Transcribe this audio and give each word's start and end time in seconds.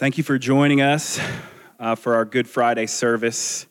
Thank 0.00 0.16
you 0.16 0.24
for 0.24 0.38
joining 0.38 0.80
us 0.80 1.20
uh, 1.78 1.94
for 1.94 2.14
our 2.14 2.24
Good 2.24 2.48
Friday 2.48 2.86
service. 2.86 3.66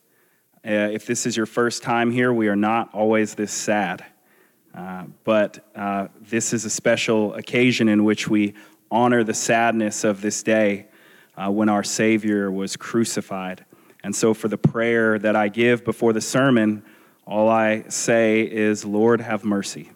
Uh, 0.64 0.70
if 0.70 1.08
this 1.08 1.26
is 1.26 1.36
your 1.36 1.48
first 1.48 1.82
time 1.82 2.12
here, 2.12 2.32
we 2.32 2.50
are 2.50 2.56
not 2.56 2.94
always 2.94 3.34
this 3.34 3.52
sad. 3.52 4.06
Uh, 4.72 5.06
but 5.24 5.68
uh, 5.76 6.10
this 6.22 6.54
is 6.54 6.66
a 6.66 6.70
special 6.70 7.34
occasion 7.34 7.90
in 7.90 8.04
which 8.04 8.28
we 8.28 8.54
honor 8.92 9.24
the 9.24 9.34
sadness 9.34 10.04
of 10.04 10.22
this 10.22 10.44
day 10.44 10.86
uh, 11.36 11.50
when 11.50 11.68
our 11.68 11.84
Savior 11.84 12.52
was 12.52 12.78
crucified. 12.78 13.66
And 14.04 14.16
so, 14.16 14.36
for 14.36 14.50
the 14.50 14.58
prayer 14.60 15.18
that 15.18 15.36
I 15.36 15.48
give 15.48 15.84
before 15.84 16.14
the 16.14 16.22
sermon, 16.22 16.84
all 17.26 17.50
I 17.50 17.86
say 17.90 18.42
is, 18.42 18.86
Lord, 18.86 19.20
have 19.20 19.44
mercy. 19.44 19.90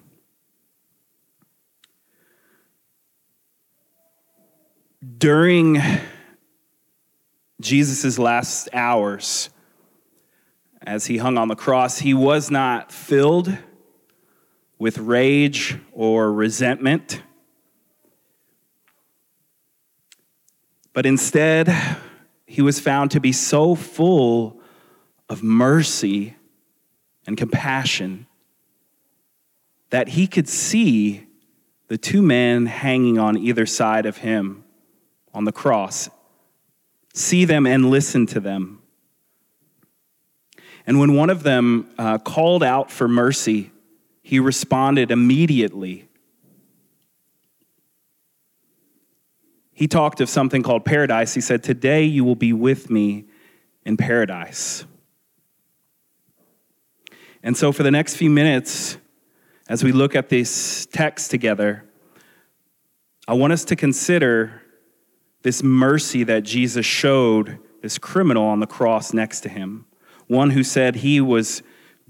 During 5.19 5.79
Jesus' 7.63 8.19
last 8.19 8.67
hours, 8.73 9.49
as 10.81 11.05
he 11.05 11.17
hung 11.17 11.37
on 11.37 11.47
the 11.47 11.55
cross, 11.55 11.99
he 11.99 12.13
was 12.13 12.51
not 12.51 12.91
filled 12.91 13.57
with 14.77 14.97
rage 14.97 15.79
or 15.93 16.31
resentment, 16.31 17.23
but 20.91 21.05
instead, 21.05 21.73
he 22.45 22.61
was 22.61 22.79
found 22.79 23.11
to 23.11 23.21
be 23.21 23.31
so 23.31 23.75
full 23.75 24.59
of 25.29 25.41
mercy 25.41 26.35
and 27.25 27.37
compassion 27.37 28.27
that 29.89 30.09
he 30.09 30.27
could 30.27 30.49
see 30.49 31.25
the 31.87 31.97
two 31.97 32.21
men 32.21 32.65
hanging 32.65 33.17
on 33.17 33.37
either 33.37 33.65
side 33.65 34.05
of 34.05 34.17
him 34.17 34.65
on 35.33 35.45
the 35.45 35.51
cross, 35.51 36.09
see 37.13 37.45
them 37.45 37.65
and 37.65 37.89
listen 37.89 38.25
to 38.27 38.39
them. 38.39 38.81
And 40.85 40.99
when 40.99 41.15
one 41.15 41.29
of 41.29 41.43
them 41.43 41.89
uh, 41.97 42.17
called 42.17 42.63
out 42.63 42.91
for 42.91 43.07
mercy, 43.07 43.71
he 44.21 44.39
responded 44.39 45.11
immediately. 45.11 46.09
He 49.71 49.87
talked 49.87 50.21
of 50.21 50.29
something 50.29 50.61
called 50.61 50.85
paradise. 50.85 51.33
He 51.33 51.41
said, 51.41 51.63
Today 51.63 52.03
you 52.03 52.23
will 52.23 52.35
be 52.35 52.53
with 52.53 52.89
me 52.89 53.25
in 53.85 53.97
paradise. 53.97 54.85
And 57.41 57.57
so, 57.57 57.71
for 57.71 57.83
the 57.83 57.91
next 57.91 58.15
few 58.15 58.29
minutes, 58.29 58.97
as 59.67 59.83
we 59.83 59.91
look 59.91 60.15
at 60.15 60.29
this 60.29 60.85
text 60.85 61.31
together, 61.31 61.83
I 63.27 63.33
want 63.33 63.53
us 63.53 63.65
to 63.65 63.75
consider 63.75 64.62
this 65.43 65.61
mercy 65.61 66.23
that 66.23 66.43
Jesus 66.43 66.85
showed 66.85 67.59
this 67.81 67.97
criminal 67.97 68.45
on 68.45 68.59
the 68.59 68.67
cross 68.67 69.13
next 69.13 69.41
to 69.41 69.49
him, 69.49 69.85
one 70.27 70.49
who 70.51 70.63
said 70.63 70.95
he 70.95 71.21
was 71.21 71.61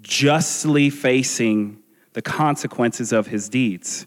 justly 0.02 0.90
facing 0.90 1.80
the 2.14 2.22
consequences 2.22 3.12
of 3.12 3.28
his 3.28 3.50
deeds. 3.50 4.06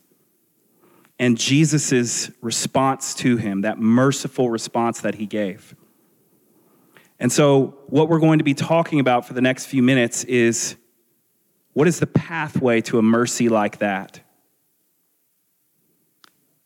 And 1.19 1.37
Jesus' 1.37 2.31
response 2.41 3.15
to 3.17 3.37
him, 3.37 3.63
that 3.63 3.79
merciful 3.79 4.49
response 4.49 5.01
that 5.01 5.17
he 5.17 5.27
gave. 5.27 5.75
And 7.19 7.33
so, 7.33 7.79
what 7.87 8.09
we're 8.09 8.21
going 8.21 8.39
to 8.39 8.45
be 8.45 8.55
talking 8.55 9.01
about 9.01 9.27
for 9.27 9.33
the 9.33 9.41
next 9.41 9.67
few 9.67 9.83
minutes 9.83 10.23
is 10.25 10.77
what 11.73 11.89
is 11.89 11.99
the 11.99 12.07
pathway 12.07 12.83
to 12.83 12.99
a 12.99 13.03
mercy 13.03 13.49
like 13.49 13.79
that? 13.79 14.21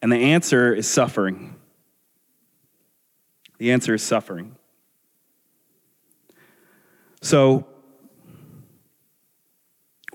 And 0.02 0.11
the 0.11 0.17
answer 0.17 0.74
is 0.74 0.89
suffering. 0.89 1.59
The 3.61 3.72
answer 3.72 3.92
is 3.92 4.03
suffering. 4.03 4.56
So, 7.20 7.67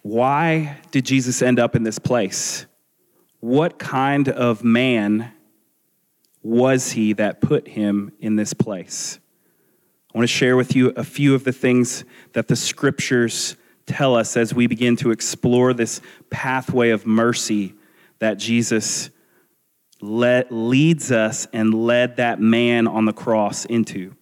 why 0.01 0.79
did 0.89 1.05
Jesus 1.05 1.43
end 1.43 1.59
up 1.59 1.75
in 1.75 1.83
this 1.83 1.99
place? 1.99 2.65
What 3.41 3.77
kind 3.77 4.29
of 4.29 4.63
man 4.63 5.31
was 6.41 6.93
he 6.93 7.13
that 7.13 7.39
put 7.39 7.67
him 7.67 8.11
in 8.19 8.35
this 8.35 8.55
place? 8.55 9.19
I 10.11 10.17
want 10.17 10.27
to 10.27 10.35
share 10.35 10.55
with 10.57 10.75
you 10.75 10.89
a 10.95 11.03
few 11.03 11.35
of 11.35 11.43
the 11.43 11.53
things 11.53 12.03
that 12.33 12.47
the 12.47 12.55
scriptures 12.55 13.55
tell 13.85 14.15
us 14.15 14.35
as 14.35 14.55
we 14.55 14.65
begin 14.65 14.95
to 14.95 15.11
explore 15.11 15.71
this 15.71 16.01
pathway 16.31 16.89
of 16.89 17.05
mercy 17.05 17.75
that 18.17 18.39
Jesus 18.39 19.11
led, 20.01 20.51
leads 20.51 21.11
us 21.11 21.47
and 21.53 21.73
led 21.73 22.17
that 22.17 22.39
man 22.39 22.87
on 22.87 23.05
the 23.05 23.13
cross 23.13 23.65
into. 23.65 24.15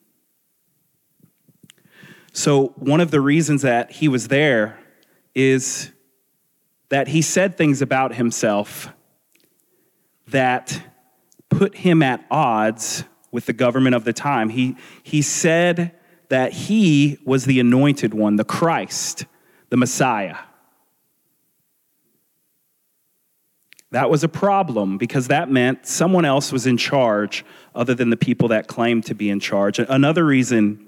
So, 2.32 2.68
one 2.78 3.00
of 3.00 3.12
the 3.12 3.22
reasons 3.22 3.62
that 3.62 3.92
he 3.92 4.08
was 4.08 4.28
there 4.28 4.80
is 5.36 5.92
that 6.90 7.08
he 7.08 7.22
said 7.22 7.58
things 7.58 7.82
about 7.82 8.16
himself 8.16 8.90
that 10.28 10.82
put 11.50 11.76
him 11.76 12.02
at 12.02 12.26
odds 12.32 13.04
with 13.32 13.46
the 13.46 13.54
government 13.54 13.96
of 13.96 14.04
the 14.04 14.14
time. 14.14 14.50
He, 14.50 14.78
he 15.02 15.22
said 15.22 15.92
that 16.30 16.54
he 16.54 17.20
was 17.26 17.46
the 17.46 17.60
anointed 17.60 18.14
one, 18.14 18.36
the 18.36 18.44
Christ, 18.44 19.26
the 19.70 19.78
Messiah. 19.78 20.38
That 23.94 24.10
was 24.10 24.24
a 24.24 24.28
problem 24.28 24.98
because 24.98 25.28
that 25.28 25.52
meant 25.52 25.86
someone 25.86 26.26
else 26.26 26.52
was 26.52 26.66
in 26.66 26.78
charge 26.78 27.46
other 27.76 27.94
than 27.94 28.10
the 28.10 28.18
people 28.18 28.48
that 28.48 28.68
claimed 28.68 29.06
to 29.06 29.14
be 29.14 29.30
in 29.30 29.40
charge. 29.40 29.78
Another 29.78 30.26
reason 30.26 30.88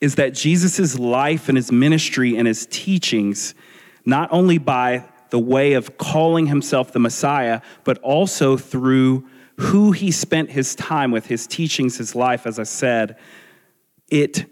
is 0.00 0.16
that 0.16 0.34
Jesus' 0.34 0.98
life 0.98 1.48
and 1.48 1.56
his 1.56 1.70
ministry 1.70 2.36
and 2.36 2.48
his 2.48 2.66
teachings, 2.66 3.54
not 4.04 4.28
only 4.32 4.58
by 4.58 5.04
the 5.30 5.38
way 5.38 5.74
of 5.74 5.96
calling 5.98 6.46
himself 6.46 6.90
the 6.90 6.98
Messiah, 6.98 7.60
but 7.84 7.96
also 7.98 8.56
through 8.56 9.24
who 9.58 9.92
he 9.92 10.10
spent 10.10 10.50
his 10.50 10.74
time 10.74 11.12
with, 11.12 11.26
his 11.26 11.46
teachings, 11.46 11.96
his 11.96 12.16
life, 12.16 12.44
as 12.44 12.58
I 12.58 12.64
said, 12.64 13.16
it 14.10 14.46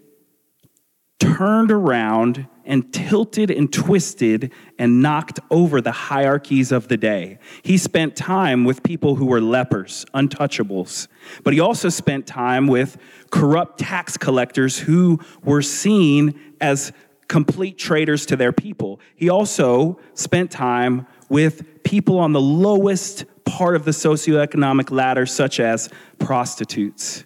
turned 1.20 1.70
around 1.70 2.48
and 2.64 2.92
tilted 2.92 3.50
and 3.50 3.72
twisted 3.72 4.52
and 4.78 5.02
knocked 5.02 5.38
over 5.50 5.80
the 5.80 5.92
hierarchies 5.92 6.72
of 6.72 6.88
the 6.88 6.96
day. 6.96 7.38
He 7.62 7.78
spent 7.78 8.16
time 8.16 8.64
with 8.64 8.82
people 8.82 9.16
who 9.16 9.26
were 9.26 9.40
lepers, 9.40 10.06
untouchables, 10.14 11.06
but 11.44 11.52
he 11.52 11.60
also 11.60 11.88
spent 11.88 12.26
time 12.26 12.66
with 12.66 12.96
corrupt 13.30 13.78
tax 13.78 14.16
collectors 14.16 14.78
who 14.78 15.20
were 15.44 15.62
seen 15.62 16.40
as 16.60 16.92
complete 17.28 17.78
traitors 17.78 18.26
to 18.26 18.36
their 18.36 18.52
people. 18.52 19.00
He 19.14 19.28
also 19.28 20.00
spent 20.14 20.50
time 20.50 21.06
with 21.28 21.82
people 21.84 22.18
on 22.18 22.32
the 22.32 22.40
lowest 22.40 23.24
part 23.44 23.76
of 23.76 23.84
the 23.84 23.92
socioeconomic 23.92 24.90
ladder, 24.90 25.26
such 25.26 25.60
as 25.60 25.90
prostitutes. 26.18 27.24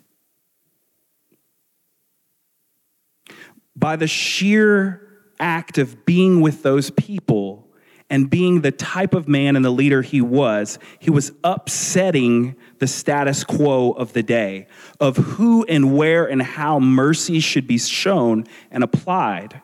By 3.77 3.97
the 3.97 4.07
sheer 4.07 5.01
act 5.41 5.79
of 5.79 6.05
being 6.05 6.41
with 6.41 6.62
those 6.62 6.91
people 6.91 7.69
and 8.11 8.31
being 8.31 8.61
the 8.61 8.71
type 8.71 9.15
of 9.15 9.27
man 9.29 9.57
and 9.57 9.65
the 9.65 9.71
leader 9.71 10.03
he 10.03 10.21
was, 10.21 10.79
he 10.99 11.11
was 11.11 11.33
upsetting 11.43 12.55
the 12.79 12.87
status 12.87 13.45
quo 13.45 13.93
of 13.93 14.12
the 14.12 14.23
day 14.23 14.67
of 15.01 15.17
who 15.17 15.65
and 15.65 15.97
where 15.97 16.25
and 16.25 16.43
how 16.43 16.79
mercy 16.79 17.41
should 17.41 17.67
be 17.67 17.79
shown 17.79 18.45
and 18.71 18.85
applied. 18.85 19.61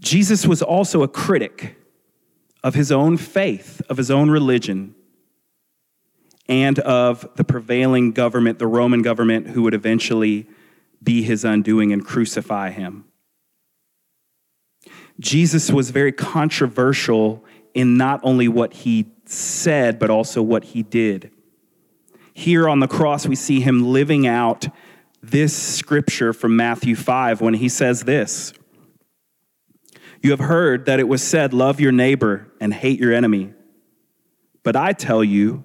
Jesus 0.00 0.46
was 0.46 0.62
also 0.62 1.02
a 1.02 1.08
critic 1.08 1.76
of 2.64 2.74
his 2.74 2.90
own 2.90 3.16
faith, 3.16 3.82
of 3.88 3.96
his 3.96 4.10
own 4.10 4.30
religion 4.30 4.94
and 6.52 6.78
of 6.80 7.26
the 7.36 7.44
prevailing 7.44 8.12
government, 8.12 8.58
the 8.58 8.66
Roman 8.66 9.00
government, 9.00 9.48
who 9.48 9.62
would 9.62 9.72
eventually 9.72 10.46
be 11.02 11.22
his 11.22 11.46
undoing 11.46 11.94
and 11.94 12.04
crucify 12.04 12.70
him. 12.70 13.06
Jesus 15.18 15.70
was 15.70 15.90
very 15.90 16.12
controversial 16.12 17.42
in 17.72 17.96
not 17.96 18.20
only 18.22 18.48
what 18.48 18.74
he 18.74 19.06
said, 19.24 19.98
but 19.98 20.10
also 20.10 20.42
what 20.42 20.64
he 20.64 20.82
did. 20.82 21.30
Here 22.34 22.68
on 22.68 22.80
the 22.80 22.88
cross, 22.88 23.26
we 23.26 23.34
see 23.34 23.60
him 23.60 23.82
living 23.90 24.26
out 24.26 24.68
this 25.22 25.56
scripture 25.56 26.34
from 26.34 26.54
Matthew 26.54 26.94
5 26.94 27.40
when 27.40 27.54
he 27.54 27.68
says 27.70 28.02
this 28.02 28.52
You 30.20 30.32
have 30.32 30.40
heard 30.40 30.84
that 30.84 31.00
it 31.00 31.08
was 31.08 31.22
said, 31.22 31.54
Love 31.54 31.80
your 31.80 31.92
neighbor 31.92 32.52
and 32.60 32.74
hate 32.74 33.00
your 33.00 33.14
enemy. 33.14 33.54
But 34.62 34.76
I 34.76 34.92
tell 34.92 35.24
you, 35.24 35.64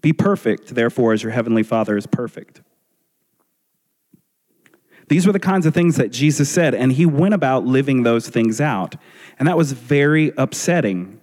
Be 0.00 0.12
perfect, 0.12 0.74
therefore, 0.74 1.12
as 1.12 1.22
your 1.22 1.32
heavenly 1.32 1.62
Father 1.62 1.96
is 1.96 2.06
perfect. 2.06 2.62
These 5.08 5.26
were 5.26 5.32
the 5.32 5.40
kinds 5.40 5.66
of 5.66 5.74
things 5.74 5.96
that 5.96 6.10
Jesus 6.10 6.48
said, 6.50 6.74
and 6.74 6.92
he 6.92 7.06
went 7.06 7.34
about 7.34 7.64
living 7.64 8.02
those 8.02 8.28
things 8.28 8.60
out. 8.60 8.94
And 9.38 9.48
that 9.48 9.56
was 9.56 9.72
very 9.72 10.32
upsetting 10.36 11.20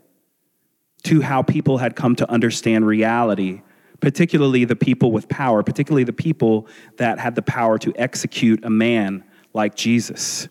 to 1.04 1.22
how 1.22 1.44
people 1.44 1.78
had 1.78 1.96
come 1.96 2.16
to 2.16 2.30
understand 2.30 2.88
reality, 2.88 3.62
particularly 4.00 4.66
the 4.66 4.76
people 4.76 5.12
with 5.12 5.30
power, 5.30 5.62
particularly 5.62 6.04
the 6.04 6.14
people 6.14 6.68
that 6.98 7.20
had 7.20 7.36
the 7.36 7.44
power 7.44 7.78
to 7.78 7.94
execute 7.96 8.66
a 8.66 8.70
man 8.70 9.24
like 9.54 9.76
Jesus. 9.76 10.50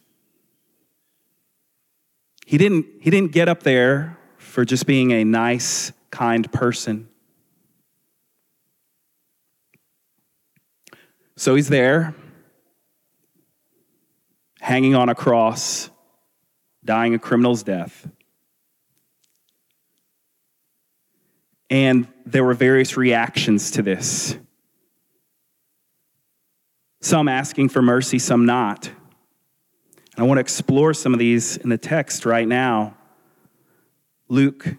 He 2.47 2.56
didn't, 2.56 2.87
he 3.00 3.11
didn't 3.11 3.32
get 3.32 3.49
up 3.49 3.65
there 3.65 4.17
for 4.38 4.65
just 4.65 4.87
being 4.87 5.11
a 5.11 5.25
nice, 5.25 5.93
kind 6.11 6.50
person. 6.53 7.09
So 11.37 11.57
he's 11.57 11.69
there, 11.69 12.15
hanging 14.61 14.95
on 14.95 15.09
a 15.09 15.15
cross, 15.15 15.91
dying 16.85 17.15
a 17.15 17.19
criminal's 17.19 17.63
death. 17.63 18.09
And 21.71 22.07
there 22.25 22.45
were 22.45 22.55
various 22.55 22.97
reactions 22.97 23.73
to 23.73 23.83
this. 23.83 24.37
Some 27.01 27.27
asking 27.27 27.71
for 27.71 27.83
mercy, 27.83 28.19
some 28.19 28.47
not. 28.47 28.87
And 28.87 30.19
I 30.19 30.23
want 30.23 30.39
to 30.39 30.41
explore 30.41 30.95
some 30.95 31.13
of 31.13 31.19
these 31.19 31.57
in 31.57 31.69
the 31.69 31.79
text 31.79 32.25
right 32.25 32.47
now. 32.47 32.97
Luke, 34.29 34.77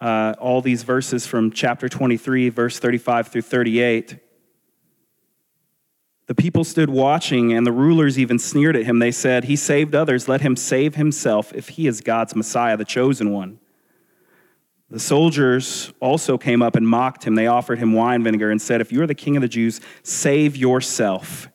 uh, 0.00 0.34
all 0.40 0.62
these 0.62 0.82
verses 0.82 1.26
from 1.26 1.52
chapter 1.52 1.88
23, 1.88 2.48
verse 2.48 2.78
35 2.78 3.28
through 3.28 3.42
38. 3.42 4.21
The 6.32 6.42
people 6.42 6.64
stood 6.64 6.88
watching, 6.88 7.52
and 7.52 7.66
the 7.66 7.72
rulers 7.72 8.18
even 8.18 8.38
sneered 8.38 8.74
at 8.74 8.86
him. 8.86 9.00
They 9.00 9.10
said, 9.10 9.44
He 9.44 9.54
saved 9.54 9.94
others. 9.94 10.28
Let 10.28 10.40
him 10.40 10.56
save 10.56 10.94
himself 10.94 11.52
if 11.52 11.68
he 11.68 11.86
is 11.86 12.00
God's 12.00 12.34
Messiah, 12.34 12.74
the 12.78 12.86
chosen 12.86 13.34
one. 13.34 13.58
The 14.88 14.98
soldiers 14.98 15.92
also 16.00 16.38
came 16.38 16.62
up 16.62 16.74
and 16.74 16.88
mocked 16.88 17.24
him. 17.24 17.34
They 17.34 17.48
offered 17.48 17.78
him 17.78 17.92
wine 17.92 18.24
vinegar 18.24 18.50
and 18.50 18.62
said, 18.62 18.80
If 18.80 18.90
you 18.90 19.02
are 19.02 19.06
the 19.06 19.14
king 19.14 19.36
of 19.36 19.42
the 19.42 19.48
Jews, 19.48 19.82
save 20.02 20.56
yourself. 20.56 21.50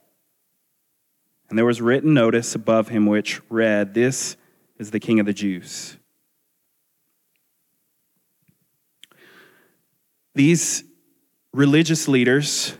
And 1.49 1.57
there 1.57 1.65
was 1.65 1.81
written 1.81 2.13
notice 2.13 2.53
above 2.53 2.89
him 2.89 3.07
which 3.07 3.41
read, 3.49 3.95
This 3.95 4.37
is 4.77 4.91
the 4.91 4.99
king 4.99 5.19
of 5.19 5.25
the 5.25 5.33
Jews. 5.33 5.97
These 10.35 10.83
religious 11.51 12.07
leaders 12.07 12.77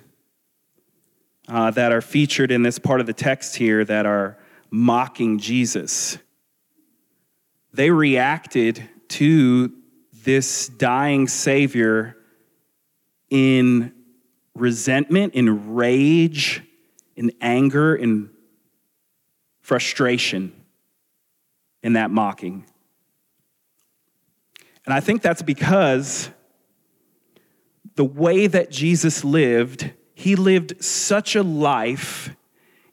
uh, 1.47 1.71
that 1.71 1.91
are 1.91 2.01
featured 2.01 2.51
in 2.51 2.63
this 2.63 2.79
part 2.79 2.99
of 2.99 3.05
the 3.05 3.13
text 3.13 3.55
here 3.55 3.85
that 3.85 4.05
are 4.05 4.38
mocking 4.69 5.39
Jesus. 5.39 6.17
They 7.73 7.91
reacted 7.91 8.88
to 9.09 9.73
this 10.23 10.67
dying 10.67 11.27
Savior 11.27 12.17
in 13.29 13.94
resentment, 14.55 15.35
in 15.35 15.75
rage, 15.75 16.63
in 17.15 17.31
anger, 17.39 17.95
in 17.95 18.29
frustration 19.61 20.53
in 21.83 21.93
that 21.93 22.11
mocking. 22.11 22.65
And 24.85 24.93
I 24.93 25.00
think 25.00 25.21
that's 25.21 25.41
because 25.41 26.29
the 27.95 28.05
way 28.05 28.47
that 28.47 28.71
Jesus 28.71 29.23
lived 29.23 29.91
he 30.17 30.35
lived 30.35 30.83
such 30.83 31.35
a 31.35 31.43
life 31.43 32.35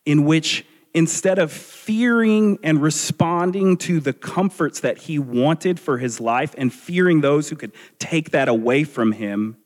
in 0.05 0.27
which 0.27 0.67
instead 0.93 1.39
of 1.39 1.51
fearing 1.51 2.59
and 2.63 2.83
responding 2.83 3.79
to 3.79 3.99
the 3.99 4.13
comforts 4.13 4.81
that 4.81 4.99
he 4.99 5.19
wanted 5.19 5.81
for 5.81 5.97
his 5.97 6.21
life 6.21 6.55
and 6.59 6.71
fearing 6.71 7.23
those 7.23 7.49
who 7.49 7.57
could 7.57 7.73
take 7.99 8.33
that 8.33 8.47
away 8.47 8.85
from 8.85 9.13
him, 9.13 9.57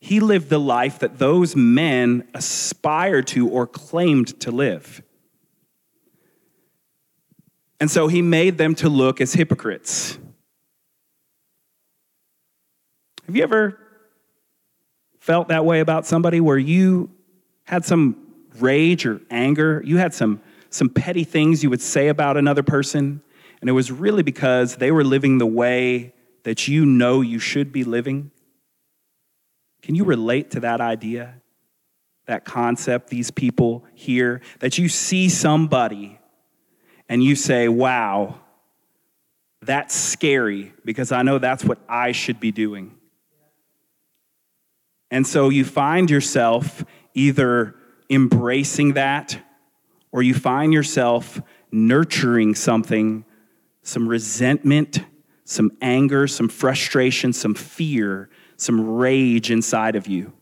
he 0.00 0.20
lived 0.20 0.48
the 0.48 0.58
life 0.58 0.98
that 1.00 1.18
those 1.18 1.54
men 1.54 2.26
aspired 2.32 3.26
to 3.26 3.46
or 3.46 3.66
claimed 3.66 4.40
to 4.40 4.50
live. 4.50 5.02
And 7.78 7.90
so 7.90 8.08
he 8.08 8.22
made 8.22 8.56
them 8.56 8.74
to 8.76 8.88
look 8.88 9.20
as 9.20 9.34
hypocrites. 9.34 10.18
Have 13.26 13.36
you 13.36 13.42
ever 13.42 13.78
felt 15.20 15.48
that 15.48 15.64
way 15.64 15.80
about 15.80 16.06
somebody 16.06 16.40
where 16.40 16.58
you 16.58 17.10
had 17.64 17.84
some 17.84 18.16
rage 18.58 19.06
or 19.06 19.20
anger, 19.30 19.80
you 19.84 19.98
had 19.98 20.12
some, 20.12 20.40
some 20.70 20.88
petty 20.88 21.24
things 21.24 21.62
you 21.62 21.70
would 21.70 21.80
say 21.80 22.08
about 22.08 22.36
another 22.36 22.62
person, 22.62 23.22
and 23.60 23.70
it 23.70 23.72
was 23.72 23.92
really 23.92 24.22
because 24.22 24.76
they 24.76 24.90
were 24.90 25.04
living 25.04 25.38
the 25.38 25.46
way 25.46 26.12
that 26.42 26.68
you 26.68 26.86
know 26.86 27.20
you 27.20 27.38
should 27.38 27.72
be 27.72 27.84
living? 27.84 28.30
Can 29.82 29.94
you 29.94 30.04
relate 30.04 30.50
to 30.52 30.60
that 30.60 30.80
idea, 30.80 31.34
that 32.26 32.44
concept, 32.44 33.08
these 33.08 33.30
people 33.30 33.84
here? 33.94 34.40
That 34.60 34.78
you 34.78 34.88
see 34.88 35.28
somebody 35.28 36.18
and 37.08 37.22
you 37.22 37.36
say, 37.36 37.68
wow, 37.68 38.40
that's 39.62 39.94
scary 39.94 40.72
because 40.84 41.12
I 41.12 41.22
know 41.22 41.38
that's 41.38 41.64
what 41.64 41.78
I 41.88 42.12
should 42.12 42.40
be 42.40 42.52
doing. 42.52 42.96
And 45.10 45.26
so 45.26 45.48
you 45.48 45.64
find 45.64 46.10
yourself 46.10 46.84
either 47.14 47.74
embracing 48.08 48.94
that 48.94 49.38
or 50.12 50.22
you 50.22 50.34
find 50.34 50.72
yourself 50.72 51.40
nurturing 51.72 52.54
something, 52.54 53.24
some 53.82 54.08
resentment, 54.08 55.00
some 55.44 55.70
anger, 55.80 56.26
some 56.26 56.48
frustration, 56.48 57.32
some 57.32 57.54
fear, 57.54 58.28
some 58.56 58.96
rage 58.96 59.50
inside 59.50 59.96
of 59.96 60.06
you. 60.06 60.32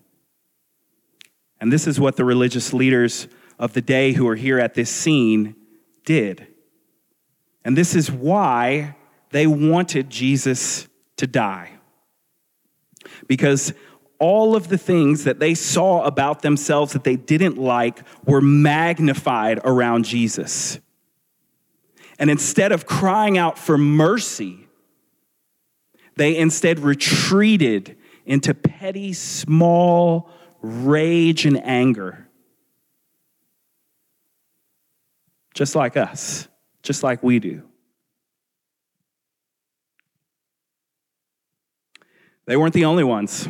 And 1.60 1.72
this 1.72 1.86
is 1.86 1.98
what 1.98 2.16
the 2.16 2.24
religious 2.24 2.72
leaders 2.72 3.28
of 3.58 3.72
the 3.72 3.80
day 3.80 4.12
who 4.12 4.28
are 4.28 4.36
here 4.36 4.58
at 4.58 4.74
this 4.74 4.90
scene 4.90 5.56
did. 6.04 6.46
And 7.64 7.76
this 7.76 7.94
is 7.94 8.10
why 8.10 8.96
they 9.30 9.46
wanted 9.46 10.08
Jesus 10.10 10.88
to 11.16 11.26
die. 11.26 11.72
Because 13.26 13.72
all 14.18 14.56
of 14.56 14.68
the 14.68 14.78
things 14.78 15.24
that 15.24 15.38
they 15.38 15.54
saw 15.54 16.04
about 16.04 16.42
themselves 16.42 16.92
that 16.92 17.04
they 17.04 17.16
didn't 17.16 17.56
like 17.56 18.02
were 18.24 18.40
magnified 18.40 19.60
around 19.64 20.04
Jesus. 20.04 20.80
And 22.18 22.30
instead 22.30 22.72
of 22.72 22.86
crying 22.86 23.38
out 23.38 23.58
for 23.58 23.78
mercy, 23.78 24.66
they 26.16 26.36
instead 26.36 26.80
retreated 26.80 27.96
into 28.26 28.54
petty, 28.54 29.12
small 29.12 30.30
rage 30.60 31.46
and 31.46 31.64
anger. 31.64 32.28
Just 35.54 35.76
like 35.76 35.96
us, 35.96 36.48
just 36.82 37.02
like 37.02 37.22
we 37.22 37.38
do. 37.38 37.62
They 42.46 42.56
weren't 42.56 42.74
the 42.74 42.86
only 42.86 43.04
ones. 43.04 43.48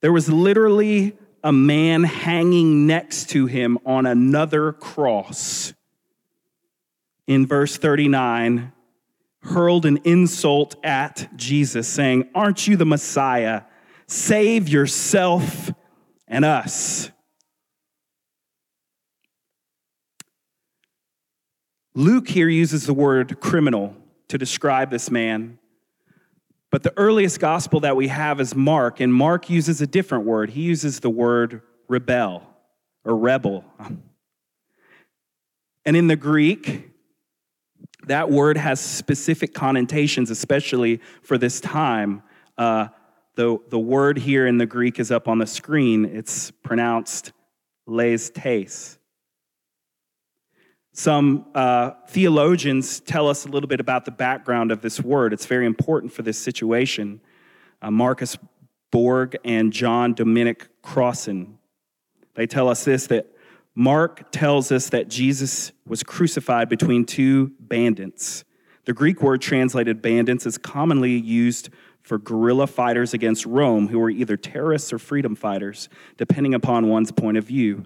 There 0.00 0.12
was 0.12 0.28
literally 0.28 1.16
a 1.42 1.52
man 1.52 2.04
hanging 2.04 2.86
next 2.86 3.30
to 3.30 3.46
him 3.46 3.78
on 3.84 4.06
another 4.06 4.72
cross. 4.72 5.72
In 7.26 7.46
verse 7.46 7.76
39, 7.76 8.72
hurled 9.42 9.86
an 9.86 9.98
insult 10.04 10.76
at 10.84 11.28
Jesus, 11.36 11.88
saying, 11.88 12.28
Aren't 12.34 12.66
you 12.66 12.76
the 12.76 12.86
Messiah? 12.86 13.62
Save 14.06 14.68
yourself 14.68 15.70
and 16.26 16.44
us. 16.44 17.10
Luke 21.94 22.28
here 22.28 22.48
uses 22.48 22.86
the 22.86 22.94
word 22.94 23.40
criminal 23.40 23.96
to 24.28 24.38
describe 24.38 24.90
this 24.90 25.10
man. 25.10 25.58
But 26.70 26.82
the 26.82 26.92
earliest 26.96 27.40
gospel 27.40 27.80
that 27.80 27.96
we 27.96 28.08
have 28.08 28.40
is 28.40 28.54
Mark, 28.54 29.00
and 29.00 29.12
Mark 29.12 29.48
uses 29.48 29.80
a 29.80 29.86
different 29.86 30.24
word. 30.24 30.50
He 30.50 30.62
uses 30.62 31.00
the 31.00 31.10
word 31.10 31.62
rebel 31.88 32.42
or 33.04 33.16
rebel. 33.16 33.64
And 35.86 35.96
in 35.96 36.08
the 36.08 36.16
Greek, 36.16 36.90
that 38.06 38.30
word 38.30 38.58
has 38.58 38.80
specific 38.80 39.54
connotations, 39.54 40.30
especially 40.30 41.00
for 41.22 41.38
this 41.38 41.60
time. 41.60 42.22
Uh, 42.58 42.88
the, 43.36 43.58
the 43.70 43.78
word 43.78 44.18
here 44.18 44.46
in 44.46 44.58
the 44.58 44.66
Greek 44.66 44.98
is 44.98 45.10
up 45.10 45.28
on 45.28 45.38
the 45.38 45.46
screen. 45.46 46.04
It's 46.04 46.50
pronounced 46.50 47.32
les 47.86 48.30
tes. 48.30 48.97
Some 50.98 51.46
uh, 51.54 51.92
theologians 52.08 52.98
tell 52.98 53.28
us 53.28 53.46
a 53.46 53.48
little 53.48 53.68
bit 53.68 53.78
about 53.78 54.04
the 54.04 54.10
background 54.10 54.72
of 54.72 54.80
this 54.80 55.00
word. 55.00 55.32
It's 55.32 55.46
very 55.46 55.64
important 55.64 56.12
for 56.12 56.22
this 56.22 56.36
situation. 56.36 57.20
Uh, 57.80 57.92
Marcus 57.92 58.36
Borg 58.90 59.36
and 59.44 59.72
John 59.72 60.12
Dominic 60.12 60.66
Crossan, 60.82 61.56
they 62.34 62.48
tell 62.48 62.68
us 62.68 62.84
this 62.84 63.06
that 63.06 63.28
Mark 63.76 64.32
tells 64.32 64.72
us 64.72 64.88
that 64.88 65.06
Jesus 65.06 65.70
was 65.86 66.02
crucified 66.02 66.68
between 66.68 67.04
two 67.04 67.52
bandits. 67.60 68.42
The 68.84 68.92
Greek 68.92 69.22
word 69.22 69.40
translated 69.40 70.02
bandits 70.02 70.46
is 70.46 70.58
commonly 70.58 71.16
used 71.16 71.68
for 72.02 72.18
guerrilla 72.18 72.66
fighters 72.66 73.14
against 73.14 73.46
Rome 73.46 73.86
who 73.86 74.00
were 74.00 74.10
either 74.10 74.36
terrorists 74.36 74.92
or 74.92 74.98
freedom 74.98 75.36
fighters, 75.36 75.88
depending 76.16 76.54
upon 76.54 76.88
one's 76.88 77.12
point 77.12 77.36
of 77.36 77.44
view. 77.44 77.84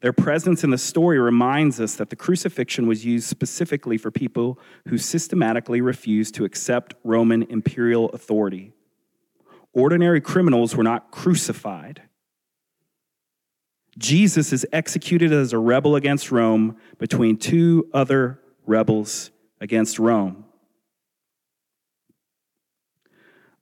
Their 0.00 0.12
presence 0.12 0.62
in 0.62 0.70
the 0.70 0.78
story 0.78 1.18
reminds 1.18 1.80
us 1.80 1.94
that 1.96 2.10
the 2.10 2.16
crucifixion 2.16 2.86
was 2.86 3.04
used 3.04 3.26
specifically 3.26 3.96
for 3.96 4.10
people 4.10 4.58
who 4.88 4.98
systematically 4.98 5.80
refused 5.80 6.34
to 6.34 6.44
accept 6.44 6.94
Roman 7.02 7.42
imperial 7.44 8.10
authority. 8.10 8.72
Ordinary 9.72 10.20
criminals 10.20 10.76
were 10.76 10.84
not 10.84 11.10
crucified. 11.10 12.02
Jesus 13.98 14.52
is 14.52 14.66
executed 14.72 15.32
as 15.32 15.52
a 15.52 15.58
rebel 15.58 15.96
against 15.96 16.30
Rome 16.30 16.76
between 16.98 17.38
two 17.38 17.88
other 17.94 18.40
rebels 18.66 19.30
against 19.60 19.98
Rome. 19.98 20.44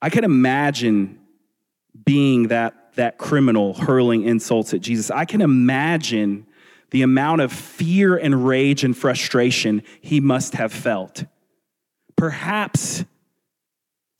I 0.02 0.10
can 0.10 0.24
imagine 0.24 1.20
being 2.04 2.48
that, 2.48 2.83
that 2.96 3.18
criminal 3.18 3.74
hurling 3.74 4.24
insults 4.24 4.72
at 4.74 4.80
Jesus. 4.80 5.10
I 5.10 5.24
can 5.24 5.40
imagine 5.40 6.46
the 6.90 7.02
amount 7.02 7.40
of 7.40 7.52
fear 7.52 8.16
and 8.16 8.46
rage 8.46 8.84
and 8.84 8.96
frustration 8.96 9.82
he 10.00 10.20
must 10.20 10.54
have 10.54 10.72
felt. 10.72 11.24
Perhaps 12.16 13.04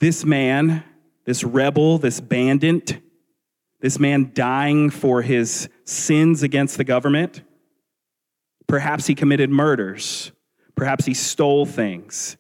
this 0.01 0.25
man, 0.25 0.83
this 1.25 1.45
rebel, 1.45 1.99
this 1.99 2.21
bandit, 2.21 3.01
this 3.81 3.99
man 3.99 4.33
dying 4.35 4.91
for 4.91 5.23
his 5.23 5.69
sins 5.85 6.43
against 6.43 6.77
the 6.77 6.85
government. 6.85 7.43
Perhaps 8.67 9.07
he 9.07 9.15
committed 9.15 9.51
murders. 9.51 10.33
Perhaps 10.75 11.05
he 11.05 11.15
stole 11.15 11.67
things. 11.67 12.37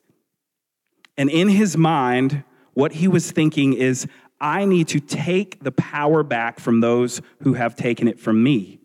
And 1.17 1.31
in 1.31 1.49
his 1.49 1.77
mind, 1.77 2.43
what 2.73 2.93
he 2.93 3.07
was 3.07 3.31
thinking 3.31 3.75
is, 3.75 4.07
I 4.45 4.67
need 4.67 4.89
to 4.89 5.01
take 5.01 5.65
the 5.65 5.73
power 5.73 6.23
back 6.23 6.61
from 6.61 6.81
those 6.81 7.23
who 7.41 7.55
have 7.55 7.75
taken 7.75 8.09
it 8.09 8.21
from 8.21 8.43
me. 8.43 8.79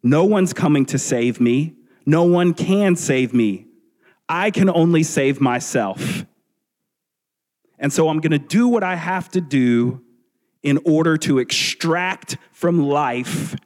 No 0.00 0.24
one's 0.24 0.52
coming 0.52 0.86
to 0.86 0.98
save 0.98 1.40
me. 1.40 1.74
No 2.06 2.22
one 2.22 2.54
can 2.54 2.94
save 2.94 3.34
me. 3.34 3.66
I 4.28 4.52
can 4.52 4.70
only 4.70 5.02
save 5.02 5.40
myself. 5.40 6.24
And 7.80 7.92
so 7.92 8.08
I'm 8.08 8.20
going 8.20 8.30
to 8.30 8.38
do 8.38 8.68
what 8.68 8.84
I 8.84 8.94
have 8.94 9.28
to 9.30 9.40
do 9.40 10.02
in 10.62 10.78
order 10.84 11.16
to 11.16 11.40
extract 11.40 12.36
from 12.52 12.88
life 12.88 13.56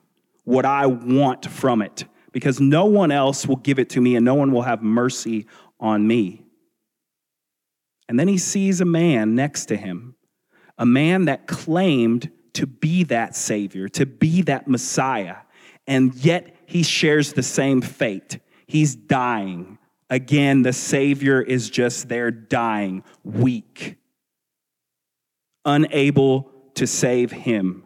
what 0.44 0.64
I 0.64 0.86
want 0.86 1.44
from 1.44 1.82
it, 1.82 2.06
because 2.32 2.60
no 2.60 2.86
one 2.86 3.10
else 3.10 3.46
will 3.46 3.56
give 3.56 3.78
it 3.78 3.90
to 3.90 4.00
me 4.00 4.16
and 4.16 4.25
no 4.25 4.34
one 4.34 4.52
will 4.52 4.62
have 4.62 4.82
mercy 4.82 5.46
on 5.78 6.06
me. 6.06 6.46
And 8.08 8.18
then 8.18 8.28
he 8.28 8.38
sees 8.38 8.80
a 8.80 8.86
man 8.86 9.34
next 9.34 9.66
to 9.66 9.76
him, 9.76 10.15
a 10.78 10.87
man 10.87 11.26
that 11.26 11.47
claimed 11.47 12.30
to 12.54 12.66
be 12.66 13.04
that 13.04 13.37
Savior, 13.37 13.88
to 13.88 14.06
be 14.06 14.42
that 14.42 14.66
Messiah, 14.68 15.37
and 15.87 16.14
yet 16.14 16.56
he 16.66 16.83
shares 16.83 17.33
the 17.33 17.42
same 17.42 17.80
fate. 17.80 18.38
He's 18.66 18.95
dying. 18.95 19.78
Again, 20.11 20.62
the 20.62 20.73
Savior 20.73 21.40
is 21.40 21.71
just 21.71 22.09
there 22.09 22.30
dying, 22.30 23.04
weak, 23.25 23.97
unable 25.64 26.50
to 26.75 26.87
save 26.87 27.33
him, 27.33 27.85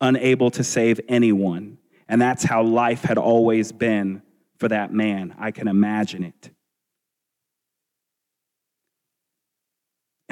unable 0.00 0.50
to 0.52 0.64
save 0.64 1.00
anyone. 1.08 1.78
And 2.08 2.20
that's 2.20 2.44
how 2.44 2.62
life 2.62 3.02
had 3.02 3.18
always 3.18 3.72
been 3.72 4.22
for 4.58 4.68
that 4.68 4.92
man. 4.92 5.34
I 5.38 5.50
can 5.50 5.68
imagine 5.68 6.24
it. 6.24 6.50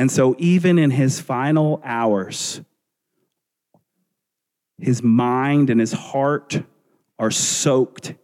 And 0.02 0.10
so, 0.10 0.34
even 0.40 0.80
in 0.80 0.90
his 0.90 1.20
final 1.20 1.80
hours, 1.84 2.60
his 4.80 5.00
mind 5.00 5.70
and 5.70 5.78
his 5.78 5.92
heart 5.92 6.60
are 7.20 7.30
soaked 7.30 8.14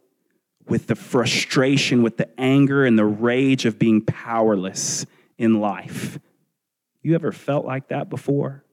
with 0.66 0.88
the 0.88 0.96
frustration, 0.96 2.02
with 2.02 2.16
the 2.16 2.28
anger 2.36 2.84
and 2.84 2.98
the 2.98 3.04
rage 3.04 3.64
of 3.64 3.78
being 3.78 4.00
powerless 4.04 5.06
in 5.38 5.60
life. 5.60 6.18
You 7.00 7.14
ever 7.14 7.30
felt 7.30 7.64
like 7.64 7.90
that 7.90 8.10
before? 8.10 8.64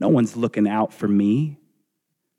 No 0.00 0.08
one's 0.08 0.38
looking 0.38 0.66
out 0.66 0.94
for 0.94 1.06
me. 1.06 1.58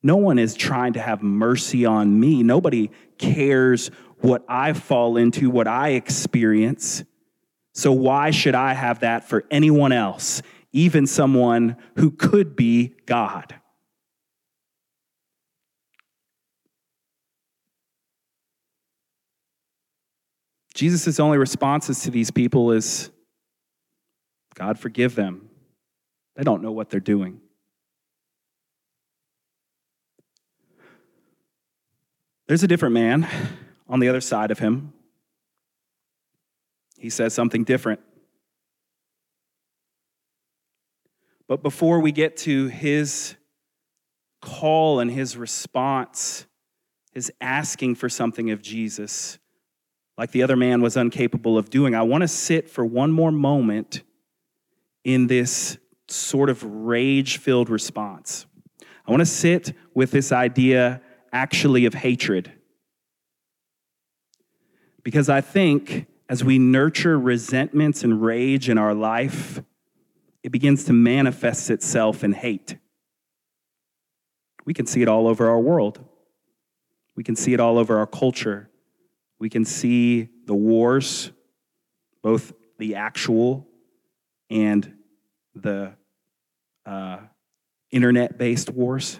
No 0.02 0.16
one 0.16 0.40
is 0.40 0.56
trying 0.56 0.94
to 0.94 1.00
have 1.00 1.22
mercy 1.22 1.86
on 1.86 2.20
me. 2.20 2.42
Nobody 2.42 2.90
cares 3.20 3.92
what 4.22 4.44
I 4.50 4.74
fall 4.74 5.18
into, 5.18 5.52
what 5.52 5.68
I 5.68 5.90
experience. 5.90 7.04
So, 7.78 7.92
why 7.92 8.32
should 8.32 8.56
I 8.56 8.74
have 8.74 9.02
that 9.02 9.30
for 9.30 9.44
anyone 9.52 9.92
else, 9.92 10.42
even 10.74 11.06
someone 11.06 11.78
who 11.96 12.10
could 12.10 12.56
be 12.56 12.96
God? 13.06 13.54
Jesus' 20.74 21.20
only 21.20 21.38
responses 21.38 22.02
to 22.02 22.10
these 22.10 22.32
people 22.32 22.72
is 22.72 23.12
God, 24.56 24.80
forgive 24.80 25.14
them. 25.14 25.48
They 26.36 26.42
don't 26.42 26.64
know 26.64 26.72
what 26.72 26.90
they're 26.90 27.00
doing. 27.00 27.42
There's 32.48 32.64
a 32.64 32.68
different 32.68 32.96
man 32.96 33.28
on 33.88 34.00
the 34.00 34.10
other 34.10 34.22
side 34.22 34.50
of 34.50 34.58
him. 34.58 34.94
He 36.98 37.10
says 37.10 37.34
something 37.34 37.64
different. 37.64 38.00
But 41.48 41.64
before 41.64 42.00
we 42.00 42.12
get 42.12 42.38
to 42.38 42.68
his 42.68 43.36
call 44.42 45.00
and 45.00 45.10
his 45.10 45.38
response, 45.38 46.46
his 47.14 47.32
asking 47.40 47.96
for 47.96 48.10
something 48.10 48.52
of 48.52 48.62
Jesus, 48.62 49.40
like 50.18 50.32
the 50.32 50.44
other 50.44 50.56
man 50.56 50.82
was 50.82 50.98
incapable 50.98 51.58
of 51.58 51.70
doing, 51.70 51.96
I 51.96 52.02
want 52.02 52.24
to 52.24 52.28
sit 52.28 52.70
for 52.70 52.86
one 52.86 53.12
more 53.12 53.32
moment 53.32 54.04
in 55.04 55.28
this 55.28 55.78
sort 56.10 56.50
of 56.50 56.64
rage 56.64 57.38
filled 57.38 57.70
response. 57.70 58.46
I 59.08 59.12
want 59.12 59.22
to 59.22 59.26
sit 59.26 59.74
with 59.94 60.12
this 60.12 60.32
idea 60.32 61.02
actually 61.32 61.86
of 61.86 61.94
hatred. 61.94 62.52
Because 65.04 65.30
I 65.30 65.40
think 65.40 66.08
as 66.30 66.44
we 66.44 66.60
nurture 66.60 67.18
resentments 67.18 68.04
and 68.04 68.22
rage 68.22 68.70
in 68.70 68.78
our 68.78 68.94
life, 68.94 69.62
it 70.44 70.52
begins 70.52 70.84
to 70.86 70.94
manifest 70.94 71.70
itself 71.70 72.24
in 72.24 72.34
hate. 72.34 72.78
We 74.66 74.74
can 74.74 74.86
see 74.86 75.02
it 75.02 75.08
all 75.08 75.28
over 75.28 75.50
our 75.50 75.60
world. 75.60 76.04
We 77.16 77.24
can 77.24 77.36
see 77.36 77.54
it 77.54 77.60
all 77.60 77.78
over 77.78 77.98
our 77.98 78.08
culture. 78.08 78.70
We 79.40 79.50
can 79.50 79.66
see 79.66 80.30
the 80.46 80.54
wars, 80.54 81.32
both 82.22 82.54
the 82.78 82.96
actual 82.96 83.68
and 84.50 84.94
the 85.56 85.94
uh, 86.86 87.20
internet 87.92 88.38
based 88.38 88.70
wars. 88.70 89.20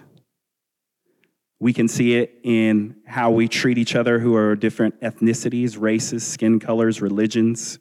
We 1.60 1.72
can 1.72 1.88
see 1.88 2.14
it 2.16 2.38
in 2.44 2.96
how 3.04 3.30
we 3.30 3.48
treat 3.48 3.78
each 3.78 3.96
other 3.96 4.20
who 4.20 4.36
are 4.36 4.54
different 4.54 5.00
ethnicities, 5.00 5.78
races, 5.78 6.24
skin 6.24 6.60
colors, 6.60 7.02
religions, 7.02 7.78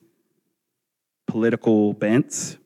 political 1.28 1.94
bents. 1.94 2.58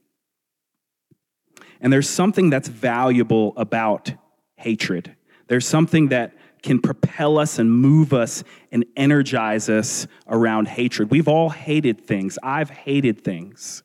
And 1.82 1.92
there's 1.92 2.10
something 2.10 2.50
that's 2.50 2.70
valuable 2.70 3.54
about 3.58 4.14
hatred. 4.56 5.16
There's 5.48 5.68
something 5.68 6.10
that 6.10 6.34
can 6.62 6.80
propel 6.80 7.40
us 7.40 7.60
and 7.60 7.72
move 7.72 8.14
us 8.14 8.44
and 8.72 8.86
energize 8.96 9.68
us 9.68 10.08
around 10.28 10.68
hatred. 10.68 11.10
We've 11.10 11.28
all 11.28 11.50
hated 11.50 12.06
things. 12.06 12.38
I've 12.44 12.70
hated 12.70 13.24
things. 13.24 13.84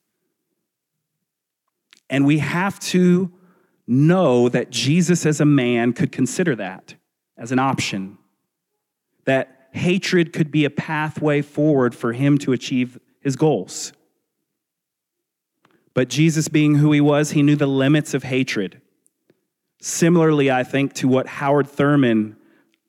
And 2.08 2.24
we 2.24 2.38
have 2.38 2.78
to 2.80 3.32
know 3.86 4.48
that 4.50 4.70
Jesus, 4.70 5.26
as 5.26 5.40
a 5.40 5.44
man, 5.44 5.92
could 5.92 6.12
consider 6.12 6.54
that 6.56 6.94
as 7.36 7.52
an 7.52 7.58
option, 7.58 8.18
that 9.24 9.68
hatred 9.72 10.32
could 10.32 10.50
be 10.50 10.64
a 10.64 10.70
pathway 10.70 11.42
forward 11.42 11.94
for 11.94 12.12
him 12.12 12.38
to 12.38 12.52
achieve 12.52 12.98
his 13.20 13.36
goals. 13.36 13.92
But 15.94 16.08
Jesus, 16.08 16.48
being 16.48 16.76
who 16.76 16.92
he 16.92 17.00
was, 17.00 17.32
he 17.32 17.42
knew 17.42 17.56
the 17.56 17.66
limits 17.66 18.14
of 18.14 18.22
hatred. 18.22 18.80
Similarly, 19.80 20.50
I 20.50 20.62
think 20.62 20.94
to 20.94 21.08
what 21.08 21.26
Howard 21.26 21.68
Thurman 21.68 22.36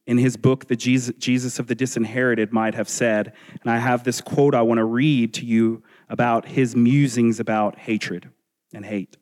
in 0.05 0.17
his 0.17 0.37
book, 0.37 0.67
The 0.67 0.75
Jesus, 0.75 1.59
of 1.59 1.67
the 1.67 1.75
Disinherited, 1.75 2.53
might 2.53 2.75
have 2.75 2.87
said. 2.87 3.33
And 3.61 3.69
I 3.69 3.77
have 3.77 4.03
this 4.03 4.21
quote 4.21 4.55
I 4.55 4.61
want 4.61 4.77
to 4.77 4.85
read 4.85 5.33
to 5.35 5.45
you 5.45 5.83
about 6.09 6.45
his 6.45 6.75
musings 6.75 7.39
about 7.39 7.77
hatred 7.77 8.29
and 8.73 8.85
hate. 8.85 9.17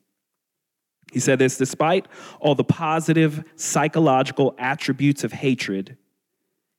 He 1.12 1.20
said 1.20 1.38
this 1.38 1.56
Despite 1.56 2.06
all 2.40 2.54
the 2.54 2.64
positive 2.64 3.44
psychological 3.56 4.54
attributes 4.58 5.24
of 5.24 5.32
hatred, 5.32 5.96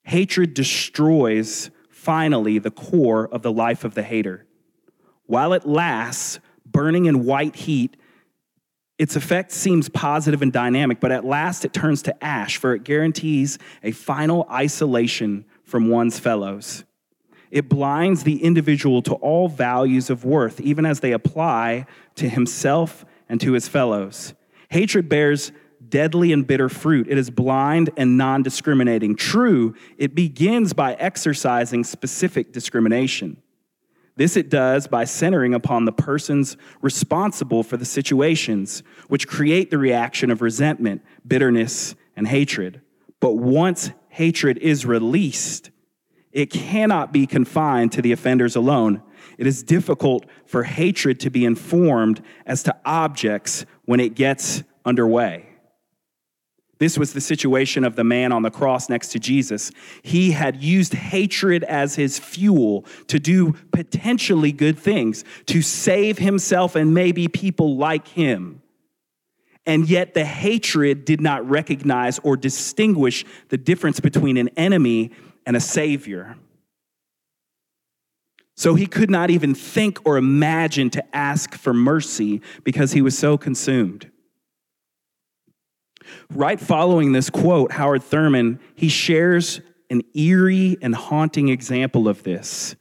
hatred 0.04 0.54
destroys 0.54 1.70
finally 1.90 2.60
the 2.60 2.72
core 2.72 3.28
of 3.28 3.42
the 3.42 3.52
life 3.52 3.84
of 3.84 3.94
the 3.94 4.04
hater. 4.04 4.46
While 5.26 5.54
it 5.54 5.66
lasts, 5.66 6.40
burning 6.66 7.06
in 7.06 7.26
white 7.26 7.56
heat, 7.56 7.98
its 8.98 9.16
effect 9.16 9.52
seems 9.52 9.90
positive 9.90 10.42
and 10.42 10.52
dynamic, 10.52 11.00
but 11.00 11.12
at 11.12 11.24
last 11.24 11.66
it 11.66 11.74
turns 11.74 12.02
to 12.04 12.24
ash, 12.24 12.58
for 12.58 12.74
it 12.74 12.84
guarantees 12.84 13.60
a 13.84 13.92
final 13.92 14.48
isolation 14.50 15.46
from 15.64 15.90
one's 15.90 16.20
fellows. 16.20 16.84
It 17.52 17.70
blinds 17.70 18.24
the 18.24 18.44
individual 18.44 19.02
to 19.04 19.14
all 19.16 19.50
values 19.50 20.10
of 20.10 20.26
worth, 20.26 20.60
even 20.60 20.86
as 20.86 21.00
they 21.00 21.12
apply 21.12 21.86
to 22.16 22.28
himself 22.28 23.06
and 23.30 23.40
to 23.42 23.54
his 23.54 23.68
fellows. 23.68 24.34
Hatred 24.70 25.10
bears 25.10 25.52
deadly 25.90 26.34
and 26.34 26.46
bitter 26.46 26.70
fruit. 26.70 27.08
It 27.10 27.18
is 27.18 27.30
blind 27.30 27.90
and 27.98 28.18
non 28.18 28.44
discriminating. 28.44 29.16
True, 29.16 29.76
it 29.98 30.16
begins 30.16 30.74
by 30.74 30.94
exercising 30.96 31.84
specific 31.84 32.52
discrimination. 32.52 33.42
This 34.16 34.36
it 34.36 34.50
does 34.50 34.88
by 34.88 35.04
centering 35.06 35.54
upon 35.54 35.86
the 35.86 35.92
persons 35.92 36.58
responsible 36.82 37.62
for 37.62 37.78
the 37.78 37.86
situations 37.86 38.82
which 39.08 39.28
create 39.28 39.70
the 39.70 39.78
reaction 39.78 40.32
of 40.32 40.42
resentment, 40.42 41.04
bitterness, 41.26 41.96
and 42.16 42.28
hatred. 42.28 42.82
But 43.20 43.34
once 43.34 43.92
hatred 44.10 44.58
is 44.58 44.88
released, 44.88 45.70
it 46.32 46.50
cannot 46.50 47.14
be 47.14 47.28
confined 47.28 47.92
to 47.92 48.02
the 48.02 48.12
offenders 48.12 48.56
alone. 48.56 49.04
It 49.38 49.48
is 49.48 49.64
difficult 49.64 50.26
for 50.46 50.64
hatred 50.64 51.20
to 51.22 51.30
be 51.30 51.46
informed 51.46 52.22
as 52.46 52.64
to 52.64 52.76
objects 52.86 53.66
when 53.86 54.00
it 54.00 54.16
gets 54.16 54.64
underway. 54.86 55.48
This 56.80 56.98
was 56.98 57.14
the 57.14 57.22
situation 57.22 57.84
of 57.84 57.96
the 57.96 58.04
man 58.04 58.32
on 58.32 58.44
the 58.44 58.52
cross 58.52 58.88
next 58.88 59.10
to 59.10 59.20
Jesus. 59.20 59.72
He 60.04 60.32
had 60.32 60.62
used 60.62 60.94
hatred 60.94 61.64
as 61.64 61.96
his 61.96 62.20
fuel 62.20 62.86
to 63.08 63.20
do 63.20 63.54
potentially 63.72 64.52
good 64.52 64.78
things, 64.78 65.24
to 65.48 65.62
save 65.62 66.20
himself 66.20 66.76
and 66.76 66.94
maybe 66.94 67.28
people 67.28 67.78
like 67.78 68.08
him. 68.10 68.62
And 69.66 69.90
yet 69.90 70.14
the 70.14 70.24
hatred 70.24 71.04
did 71.04 71.20
not 71.20 71.48
recognize 71.50 72.20
or 72.20 72.38
distinguish 72.38 73.26
the 73.50 73.58
difference 73.58 74.00
between 74.00 74.38
an 74.38 74.50
enemy 74.50 75.12
and 75.46 75.58
a 75.58 75.60
savior. 75.60 76.38
So 78.58 78.74
he 78.74 78.88
could 78.88 79.12
not 79.12 79.30
even 79.30 79.54
think 79.54 80.00
or 80.04 80.18
imagine 80.18 80.90
to 80.90 81.16
ask 81.16 81.54
for 81.54 81.76
mercy 81.76 82.42
because 82.64 82.92
he 82.92 83.04
was 83.04 83.16
so 83.16 83.38
consumed. 83.38 84.10
Right 86.32 86.60
following 86.60 87.12
this 87.12 87.30
quote, 87.30 87.74
Howard 87.74 88.02
Thurman, 88.02 88.60
he 88.74 88.90
shares 88.90 89.62
an 89.92 90.02
eerie 90.16 90.76
and 90.82 90.96
haunting 90.96 91.50
example 91.50 92.08
of 92.08 92.24
this. 92.24 92.76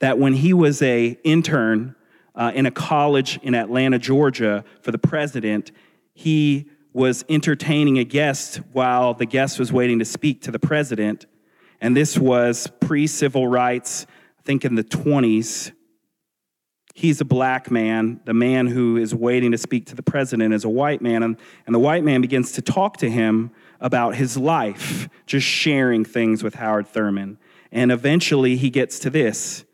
That 0.00 0.18
when 0.18 0.34
he 0.34 0.52
was 0.52 0.82
a 0.82 1.18
intern 1.24 1.96
uh, 2.34 2.52
in 2.54 2.66
a 2.66 2.70
college 2.70 3.38
in 3.42 3.54
Atlanta, 3.54 3.98
Georgia, 3.98 4.64
for 4.82 4.90
the 4.90 4.98
president, 4.98 5.72
he 6.12 6.68
was 6.92 7.24
entertaining 7.30 7.98
a 7.98 8.04
guest 8.04 8.58
while 8.72 9.14
the 9.14 9.26
guest 9.26 9.58
was 9.58 9.72
waiting 9.72 9.98
to 10.00 10.04
speak 10.04 10.42
to 10.42 10.50
the 10.50 10.58
president. 10.58 11.24
And 11.80 11.96
this 11.96 12.18
was 12.18 12.68
pre 12.80 13.06
civil 13.06 13.46
rights, 13.46 14.06
think 14.46 14.64
in 14.64 14.76
the 14.76 14.84
20s 14.84 15.72
he's 16.96 17.20
a 17.20 17.24
black 17.26 17.70
man. 17.70 18.20
The 18.24 18.32
man 18.32 18.66
who 18.66 18.96
is 18.96 19.14
waiting 19.14 19.52
to 19.52 19.58
speak 19.58 19.84
to 19.86 19.94
the 19.94 20.02
president 20.02 20.54
is 20.54 20.64
a 20.64 20.68
white 20.70 21.02
man. 21.02 21.22
And, 21.22 21.36
and 21.66 21.74
the 21.74 21.78
white 21.78 22.02
man 22.02 22.22
begins 22.22 22.52
to 22.52 22.62
talk 22.62 22.96
to 22.98 23.10
him 23.10 23.50
about 23.80 24.14
his 24.14 24.38
life, 24.38 25.06
just 25.26 25.46
sharing 25.46 26.06
things 26.06 26.42
with 26.42 26.54
Howard 26.54 26.88
Thurman. 26.88 27.38
And 27.70 27.92
eventually 27.92 28.56
he 28.56 28.70
gets 28.70 28.98
to 29.00 29.10
this. 29.10 29.66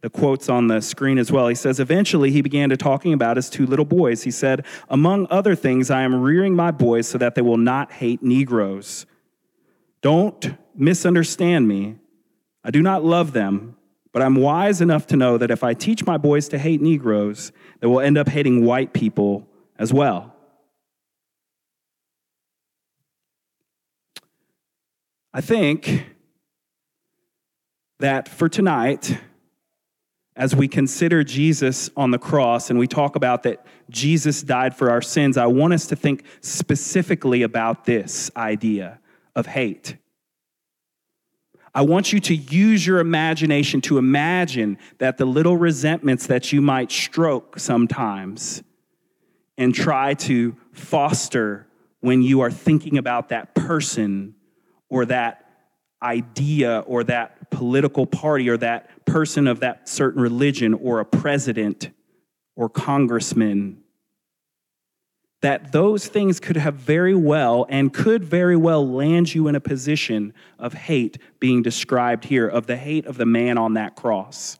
The 0.00 0.08
quote's 0.08 0.48
on 0.48 0.68
the 0.68 0.80
screen 0.80 1.18
as 1.18 1.30
well. 1.30 1.48
He 1.48 1.54
says, 1.54 1.78
Eventually, 1.78 2.30
he 2.30 2.40
began 2.40 2.70
to 2.70 2.78
talking 2.78 3.12
about 3.12 3.36
his 3.36 3.50
two 3.50 3.66
little 3.66 3.84
boys. 3.84 4.22
He 4.22 4.30
said, 4.30 4.64
Among 4.88 5.26
other 5.28 5.54
things, 5.54 5.90
I 5.90 6.00
am 6.00 6.22
rearing 6.22 6.56
my 6.56 6.70
boys 6.70 7.06
so 7.06 7.18
that 7.18 7.34
they 7.34 7.42
will 7.42 7.58
not 7.58 7.92
hate 7.92 8.22
Negroes. 8.22 9.04
Don't 10.00 10.56
misunderstand 10.74 11.68
me. 11.68 11.96
I 12.64 12.70
do 12.70 12.80
not 12.80 13.04
love 13.04 13.32
them, 13.32 13.76
but 14.12 14.22
I'm 14.22 14.36
wise 14.36 14.80
enough 14.80 15.06
to 15.08 15.16
know 15.16 15.38
that 15.38 15.50
if 15.50 15.62
I 15.62 15.74
teach 15.74 16.04
my 16.04 16.16
boys 16.16 16.48
to 16.48 16.58
hate 16.58 16.80
Negroes, 16.80 17.52
they 17.80 17.86
will 17.86 18.00
end 18.00 18.18
up 18.18 18.28
hating 18.28 18.64
white 18.64 18.92
people 18.92 19.46
as 19.78 19.92
well. 19.92 20.34
I 25.32 25.40
think 25.40 26.06
that 28.00 28.28
for 28.28 28.48
tonight, 28.48 29.16
as 30.34 30.56
we 30.56 30.66
consider 30.66 31.22
Jesus 31.22 31.90
on 31.96 32.10
the 32.10 32.18
cross 32.18 32.70
and 32.70 32.78
we 32.78 32.88
talk 32.88 33.14
about 33.14 33.44
that 33.44 33.64
Jesus 33.90 34.42
died 34.42 34.74
for 34.74 34.90
our 34.90 35.02
sins, 35.02 35.36
I 35.36 35.46
want 35.46 35.72
us 35.72 35.86
to 35.88 35.96
think 35.96 36.24
specifically 36.40 37.42
about 37.42 37.84
this 37.84 38.30
idea 38.36 38.98
of 39.36 39.46
hate. 39.46 39.96
I 41.74 41.82
want 41.82 42.12
you 42.12 42.20
to 42.20 42.34
use 42.34 42.84
your 42.84 42.98
imagination 42.98 43.80
to 43.82 43.98
imagine 43.98 44.78
that 44.98 45.18
the 45.18 45.24
little 45.24 45.56
resentments 45.56 46.26
that 46.26 46.52
you 46.52 46.60
might 46.60 46.90
stroke 46.90 47.58
sometimes 47.58 48.62
and 49.56 49.74
try 49.74 50.14
to 50.14 50.56
foster 50.72 51.66
when 52.00 52.22
you 52.22 52.40
are 52.40 52.50
thinking 52.50 52.98
about 52.98 53.28
that 53.28 53.54
person 53.54 54.34
or 54.88 55.04
that 55.06 55.44
idea 56.02 56.80
or 56.86 57.04
that 57.04 57.50
political 57.50 58.06
party 58.06 58.48
or 58.48 58.56
that 58.56 59.04
person 59.04 59.46
of 59.46 59.60
that 59.60 59.88
certain 59.88 60.20
religion 60.20 60.74
or 60.74 61.00
a 61.00 61.04
president 61.04 61.90
or 62.56 62.68
congressman 62.68 63.82
that 65.42 65.72
those 65.72 66.06
things 66.06 66.38
could 66.38 66.56
have 66.56 66.74
very 66.74 67.14
well 67.14 67.66
and 67.68 67.92
could 67.92 68.22
very 68.22 68.56
well 68.56 68.86
land 68.86 69.34
you 69.34 69.48
in 69.48 69.54
a 69.54 69.60
position 69.60 70.34
of 70.58 70.74
hate 70.74 71.18
being 71.38 71.62
described 71.62 72.24
here, 72.24 72.46
of 72.46 72.66
the 72.66 72.76
hate 72.76 73.06
of 73.06 73.16
the 73.16 73.26
man 73.26 73.56
on 73.56 73.74
that 73.74 73.96
cross. 73.96 74.58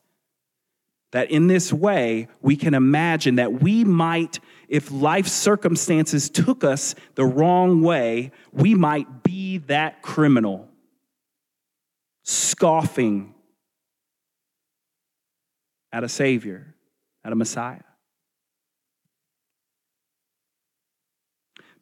That 1.12 1.30
in 1.30 1.48
this 1.48 1.72
way, 1.72 2.28
we 2.40 2.56
can 2.56 2.72
imagine 2.72 3.34
that 3.34 3.60
we 3.60 3.84
might, 3.84 4.38
if 4.68 4.90
life 4.90 5.26
circumstances 5.26 6.30
took 6.30 6.64
us 6.64 6.94
the 7.14 7.24
wrong 7.26 7.82
way, 7.82 8.30
we 8.52 8.74
might 8.74 9.22
be 9.22 9.58
that 9.58 10.02
criminal, 10.02 10.68
scoffing 12.24 13.34
at 15.92 16.04
a 16.04 16.08
Savior, 16.08 16.74
at 17.24 17.32
a 17.32 17.36
Messiah. 17.36 17.80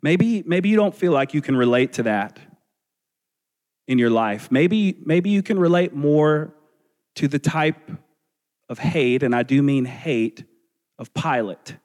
Maybe, 0.02 0.42
maybe 0.46 0.68
you 0.68 0.76
don't 0.76 0.94
feel 0.94 1.12
like 1.12 1.34
you 1.34 1.42
can 1.42 1.56
relate 1.56 1.94
to 1.94 2.04
that 2.04 2.38
in 3.86 3.98
your 3.98 4.10
life. 4.10 4.50
Maybe, 4.50 4.96
maybe 5.04 5.30
you 5.30 5.42
can 5.42 5.58
relate 5.58 5.94
more 5.94 6.54
to 7.16 7.26
the 7.26 7.38
type 7.38 7.90
of 8.68 8.78
hate, 8.78 9.22
and 9.22 9.34
I 9.34 9.42
do 9.42 9.62
mean 9.62 9.84
hate, 9.86 10.44
of 10.98 11.12
Pilate. 11.14 11.76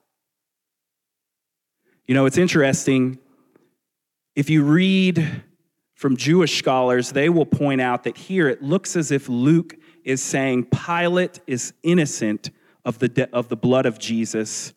You 2.06 2.14
know, 2.14 2.26
it's 2.26 2.38
interesting. 2.38 3.20
If 4.36 4.50
you 4.50 4.64
read 4.64 5.44
from 5.96 6.18
Jewish 6.18 6.58
scholars, 6.58 7.12
they 7.12 7.30
will 7.30 7.46
point 7.46 7.80
out 7.80 8.04
that 8.04 8.18
here 8.18 8.50
it 8.50 8.62
looks 8.62 8.96
as 8.96 9.12
if 9.12 9.30
Luke 9.30 9.76
is 10.04 10.22
saying 10.22 10.66
Pilate 10.66 11.40
is 11.48 11.74
innocent 11.84 12.52
of 12.84 13.00
the, 13.00 13.08
de- 13.08 13.34
of 13.34 13.48
the 13.48 13.56
blood 13.56 13.86
of 13.86 14.00
Jesus 14.00 14.74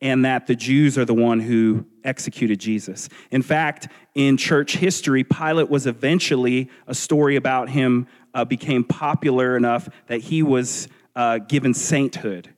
and 0.00 0.24
that 0.24 0.46
the 0.46 0.54
Jews 0.54 0.96
are 0.96 1.04
the 1.04 1.14
one 1.14 1.40
who 1.40 1.84
executed 2.04 2.58
Jesus. 2.58 3.08
In 3.30 3.42
fact, 3.42 3.88
in 4.14 4.36
church 4.36 4.76
history, 4.76 5.24
Pilate 5.24 5.68
was 5.68 5.86
eventually 5.86 6.70
a 6.86 6.94
story 6.94 7.36
about 7.36 7.68
him 7.68 8.06
uh, 8.32 8.44
became 8.44 8.84
popular 8.84 9.56
enough 9.56 9.88
that 10.06 10.20
he 10.22 10.42
was 10.42 10.88
uh, 11.14 11.38
given 11.38 11.74
sainthood. 11.74 12.50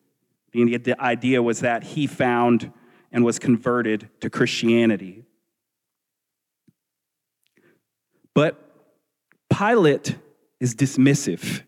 The 0.53 0.95
idea 1.01 1.43
was 1.43 1.61
that 1.61 1.83
he 1.83 2.07
found 2.07 2.73
and 3.11 3.25
was 3.25 3.39
converted 3.39 4.09
to 4.21 4.31
Christianity. 4.31 5.25
But 8.35 8.59
Pilate 9.51 10.17
is 10.61 10.75
dismissive. 10.75 11.63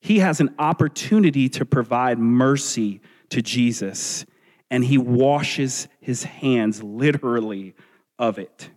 He 0.00 0.18
has 0.18 0.40
an 0.40 0.54
opportunity 0.58 1.48
to 1.50 1.64
provide 1.64 2.18
mercy 2.18 3.00
to 3.30 3.42
Jesus 3.42 4.24
and 4.70 4.84
he 4.84 4.98
washes 4.98 5.88
his 6.00 6.24
hands 6.24 6.82
literally 6.82 7.74
of 8.18 8.38
it. 8.38 8.70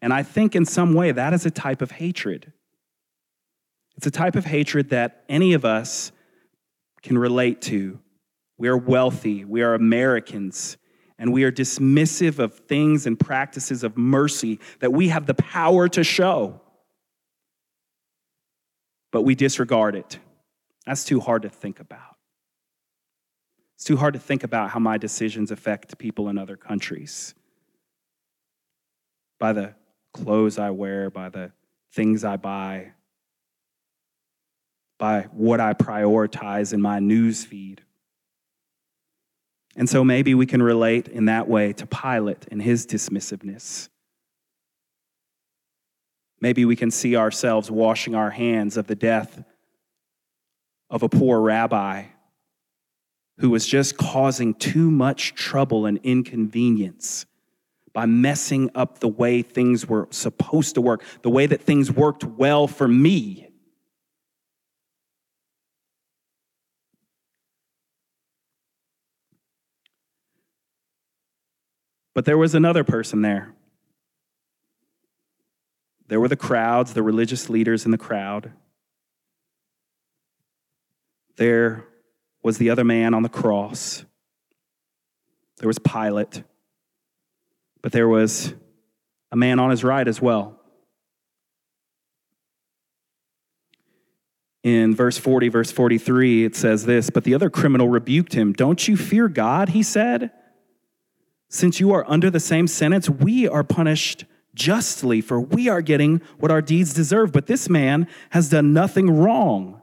And 0.00 0.12
I 0.12 0.22
think 0.22 0.56
in 0.56 0.64
some 0.64 0.94
way 0.94 1.12
that 1.12 1.32
is 1.32 1.46
a 1.46 1.50
type 1.50 1.80
of 1.80 1.92
hatred. 1.92 2.52
It's 3.96 4.06
a 4.06 4.10
type 4.10 4.36
of 4.36 4.44
hatred 4.44 4.90
that 4.90 5.24
any 5.28 5.52
of 5.52 5.64
us 5.64 6.12
can 7.02 7.16
relate 7.16 7.62
to. 7.62 8.00
We 8.58 8.68
are 8.68 8.76
wealthy, 8.76 9.44
we 9.44 9.62
are 9.62 9.74
Americans, 9.74 10.76
and 11.18 11.32
we 11.32 11.44
are 11.44 11.52
dismissive 11.52 12.38
of 12.38 12.54
things 12.54 13.06
and 13.06 13.18
practices 13.18 13.84
of 13.84 13.96
mercy 13.96 14.60
that 14.80 14.92
we 14.92 15.08
have 15.08 15.26
the 15.26 15.34
power 15.34 15.88
to 15.88 16.02
show. 16.04 16.60
But 19.10 19.22
we 19.22 19.34
disregard 19.34 19.94
it. 19.94 20.18
That's 20.86 21.04
too 21.04 21.20
hard 21.20 21.42
to 21.42 21.48
think 21.48 21.80
about. 21.80 22.11
It's 23.82 23.88
too 23.88 23.96
hard 23.96 24.14
to 24.14 24.20
think 24.20 24.44
about 24.44 24.70
how 24.70 24.78
my 24.78 24.96
decisions 24.96 25.50
affect 25.50 25.98
people 25.98 26.28
in 26.28 26.38
other 26.38 26.56
countries. 26.56 27.34
By 29.40 29.52
the 29.52 29.74
clothes 30.14 30.56
I 30.56 30.70
wear, 30.70 31.10
by 31.10 31.30
the 31.30 31.50
things 31.92 32.22
I 32.22 32.36
buy, 32.36 32.92
by 35.00 35.22
what 35.32 35.58
I 35.58 35.72
prioritize 35.74 36.72
in 36.72 36.80
my 36.80 37.00
news 37.00 37.44
feed. 37.44 37.82
And 39.74 39.90
so 39.90 40.04
maybe 40.04 40.32
we 40.36 40.46
can 40.46 40.62
relate 40.62 41.08
in 41.08 41.24
that 41.24 41.48
way 41.48 41.72
to 41.72 41.84
Pilate 41.84 42.46
and 42.52 42.62
his 42.62 42.86
dismissiveness. 42.86 43.88
Maybe 46.40 46.64
we 46.64 46.76
can 46.76 46.92
see 46.92 47.16
ourselves 47.16 47.68
washing 47.68 48.14
our 48.14 48.30
hands 48.30 48.76
of 48.76 48.86
the 48.86 48.94
death 48.94 49.42
of 50.88 51.02
a 51.02 51.08
poor 51.08 51.40
rabbi 51.40 52.04
who 53.42 53.50
was 53.50 53.66
just 53.66 53.96
causing 53.96 54.54
too 54.54 54.88
much 54.88 55.34
trouble 55.34 55.84
and 55.84 55.98
inconvenience 56.04 57.26
by 57.92 58.06
messing 58.06 58.70
up 58.76 59.00
the 59.00 59.08
way 59.08 59.42
things 59.42 59.84
were 59.84 60.06
supposed 60.10 60.76
to 60.76 60.80
work, 60.80 61.02
the 61.22 61.28
way 61.28 61.44
that 61.44 61.60
things 61.60 61.90
worked 61.90 62.22
well 62.22 62.68
for 62.68 62.86
me. 62.86 63.48
But 72.14 72.24
there 72.24 72.38
was 72.38 72.54
another 72.54 72.84
person 72.84 73.22
there. 73.22 73.52
There 76.06 76.20
were 76.20 76.28
the 76.28 76.36
crowds, 76.36 76.94
the 76.94 77.02
religious 77.02 77.50
leaders 77.50 77.84
in 77.86 77.90
the 77.90 77.98
crowd. 77.98 78.52
There 81.34 81.88
was 82.42 82.58
the 82.58 82.70
other 82.70 82.84
man 82.84 83.14
on 83.14 83.22
the 83.22 83.28
cross. 83.28 84.04
There 85.58 85.68
was 85.68 85.78
Pilate. 85.78 86.42
But 87.82 87.92
there 87.92 88.08
was 88.08 88.54
a 89.30 89.36
man 89.36 89.58
on 89.58 89.70
his 89.70 89.84
right 89.84 90.06
as 90.06 90.20
well. 90.20 90.58
In 94.62 94.94
verse 94.94 95.18
40, 95.18 95.48
verse 95.48 95.72
43, 95.72 96.44
it 96.44 96.54
says 96.54 96.86
this 96.86 97.10
But 97.10 97.24
the 97.24 97.34
other 97.34 97.50
criminal 97.50 97.88
rebuked 97.88 98.34
him. 98.34 98.52
Don't 98.52 98.86
you 98.86 98.96
fear 98.96 99.28
God, 99.28 99.70
he 99.70 99.82
said. 99.82 100.30
Since 101.48 101.80
you 101.80 101.92
are 101.92 102.08
under 102.08 102.30
the 102.30 102.40
same 102.40 102.66
sentence, 102.66 103.10
we 103.10 103.46
are 103.46 103.64
punished 103.64 104.24
justly, 104.54 105.20
for 105.20 105.40
we 105.40 105.68
are 105.68 105.82
getting 105.82 106.22
what 106.38 106.50
our 106.50 106.62
deeds 106.62 106.94
deserve. 106.94 107.32
But 107.32 107.46
this 107.46 107.68
man 107.68 108.06
has 108.30 108.48
done 108.48 108.72
nothing 108.72 109.10
wrong. 109.10 109.82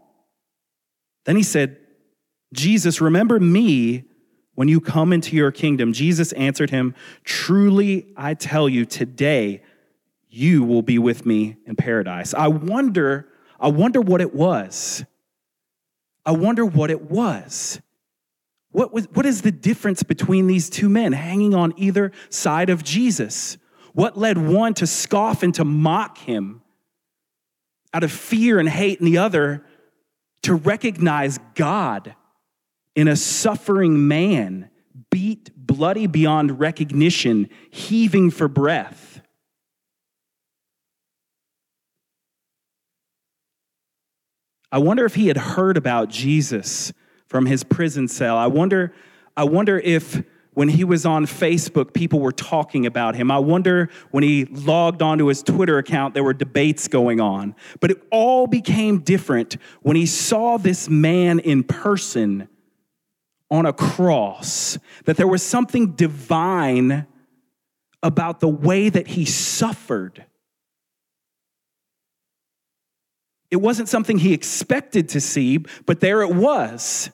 Then 1.26 1.36
he 1.36 1.44
said, 1.44 1.78
Jesus, 2.54 3.00
remember 3.00 3.40
me 3.40 4.06
when 4.56 4.68
you 4.68 4.82
come 4.82 5.14
into 5.14 5.36
your 5.36 5.52
kingdom. 5.52 5.94
Jesus 5.94 6.32
answered 6.34 6.70
him, 6.70 6.96
Truly 7.24 8.08
I 8.18 8.34
tell 8.34 8.68
you, 8.68 8.86
today 8.86 9.62
you 10.30 10.64
will 10.64 10.82
be 10.82 11.00
with 11.00 11.26
me 11.26 11.58
in 11.66 11.76
paradise. 11.76 12.34
I 12.34 12.48
wonder, 12.48 13.28
I 13.60 13.70
wonder 13.70 14.02
what 14.02 14.22
it 14.22 14.34
was. 14.34 15.04
I 16.26 16.32
wonder 16.32 16.66
what 16.66 16.92
it 16.92 17.10
was. 17.10 17.80
What, 18.72 18.94
was, 18.94 19.08
what 19.14 19.26
is 19.26 19.42
the 19.42 19.52
difference 19.52 20.04
between 20.04 20.48
these 20.48 20.70
two 20.70 20.90
men 20.90 21.14
hanging 21.14 21.56
on 21.56 21.74
either 21.78 22.12
side 22.30 22.70
of 22.70 22.84
Jesus? 22.84 23.58
What 23.94 24.18
led 24.18 24.38
one 24.38 24.76
to 24.76 24.86
scoff 24.86 25.42
and 25.42 25.54
to 25.56 25.66
mock 25.66 26.20
him 26.20 26.62
out 27.94 28.04
of 28.04 28.12
fear 28.12 28.60
and 28.60 28.70
hate, 28.70 29.00
and 29.00 29.08
the 29.08 29.18
other 29.18 29.66
to 30.44 30.54
recognize 30.54 31.40
God 31.56 32.16
in 33.00 33.08
a 33.08 33.16
suffering 33.16 34.10
man, 34.10 34.70
beat 35.10 35.52
bloody 35.56 36.06
beyond 36.06 36.60
recognition, 36.60 37.48
heaving 37.70 38.30
for 38.30 38.50
breath? 38.50 39.22
I 44.70 44.80
wonder 44.80 45.06
if 45.06 45.16
he 45.16 45.30
had 45.30 45.38
heard 45.38 45.78
about 45.78 46.10
Jesus 46.10 46.92
from 47.28 47.46
his 47.46 47.64
prison 47.64 48.10
cell. 48.10 48.36
I 48.36 48.48
wonder, 48.48 48.94
I 49.38 49.46
wonder 49.46 49.80
if 49.80 50.22
when 50.54 50.68
he 50.68 50.84
was 50.84 51.06
on 51.06 51.26
Facebook, 51.26 51.94
people 51.94 52.20
were 52.20 52.34
talking 52.34 52.86
about 52.86 53.16
him. 53.16 53.32
I 53.32 53.40
wonder 53.40 53.90
when 54.12 54.26
he 54.26 54.44
logged 54.44 55.02
onto 55.02 55.28
his 55.28 55.42
Twitter 55.42 55.78
account, 55.78 56.16
there 56.16 56.24
were 56.26 56.34
debates 56.34 56.90
going 56.90 57.22
on. 57.22 57.56
But 57.80 57.92
it 57.92 58.04
all 58.12 58.46
became 58.46 59.00
different 59.00 59.56
when 59.84 59.96
he 59.96 60.06
saw 60.06 60.58
this 60.58 60.90
man 60.90 61.40
in 61.40 61.64
person 61.64 62.50
on 63.52 63.66
a 63.66 63.74
cross, 63.74 64.78
that 65.06 65.18
there 65.18 65.28
was 65.28 65.44
something 65.44 65.94
divine 65.94 67.08
about 68.02 68.40
the 68.40 68.48
way 68.48 68.90
that 68.90 69.08
he 69.08 69.26
suffered. 69.26 70.26
It 73.52 73.58
wasn't 73.58 73.90
something 73.90 74.20
he 74.20 74.34
expected 74.34 75.10
to 75.10 75.22
see, 75.22 75.58
but 75.86 76.00
there 76.00 76.22
it 76.22 76.34
was. 76.34 77.10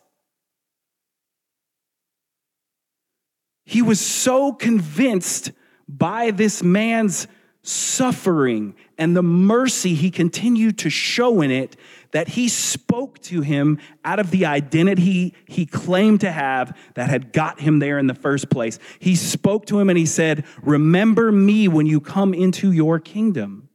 He 3.65 3.81
was 3.81 3.99
so 3.99 4.53
convinced 4.53 5.51
by 5.87 6.31
this 6.31 6.61
man's 6.61 7.27
suffering 7.67 8.75
and 8.97 9.15
the 9.15 9.23
mercy 9.23 9.95
he 9.95 10.11
continued 10.11 10.77
to 10.77 10.89
show 10.89 11.41
in 11.41 11.51
it 11.51 11.75
that 12.11 12.29
he 12.29 12.47
spoke 12.47 13.19
to 13.19 13.41
him 13.41 13.79
out 14.05 14.19
of 14.19 14.31
the 14.31 14.45
identity 14.45 15.33
he 15.47 15.65
claimed 15.65 16.21
to 16.21 16.31
have 16.31 16.77
that 16.93 17.09
had 17.09 17.33
got 17.33 17.59
him 17.59 17.79
there 17.79 17.97
in 17.97 18.07
the 18.07 18.13
first 18.13 18.49
place. 18.49 18.79
He 18.99 19.15
spoke 19.15 19.65
to 19.65 19.79
him 19.79 19.89
and 19.89 19.97
he 19.97 20.05
said, 20.05 20.45
Remember 20.61 21.31
me 21.31 21.67
when 21.67 21.85
you 21.85 21.99
come 21.99 22.33
into 22.33 22.71
your 22.71 22.99
kingdom. 22.99 23.69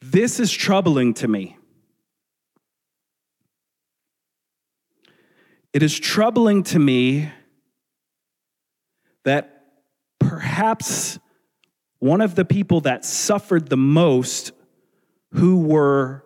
This 0.00 0.40
is 0.40 0.50
troubling 0.50 1.14
to 1.14 1.28
me. 1.28 1.56
It 5.72 5.82
is 5.82 5.98
troubling 5.98 6.62
to 6.64 6.78
me 6.78 7.30
that 9.24 9.64
perhaps 10.18 11.18
one 11.98 12.20
of 12.20 12.34
the 12.34 12.44
people 12.44 12.80
that 12.82 13.04
suffered 13.04 13.68
the 13.68 13.76
most, 13.76 14.52
who 15.32 15.60
were 15.60 16.24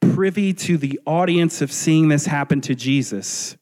privy 0.00 0.52
to 0.52 0.76
the 0.76 1.00
audience 1.06 1.62
of 1.62 1.72
seeing 1.72 2.08
this 2.08 2.26
happen 2.26 2.60
to 2.60 2.74
Jesus, 2.74 3.56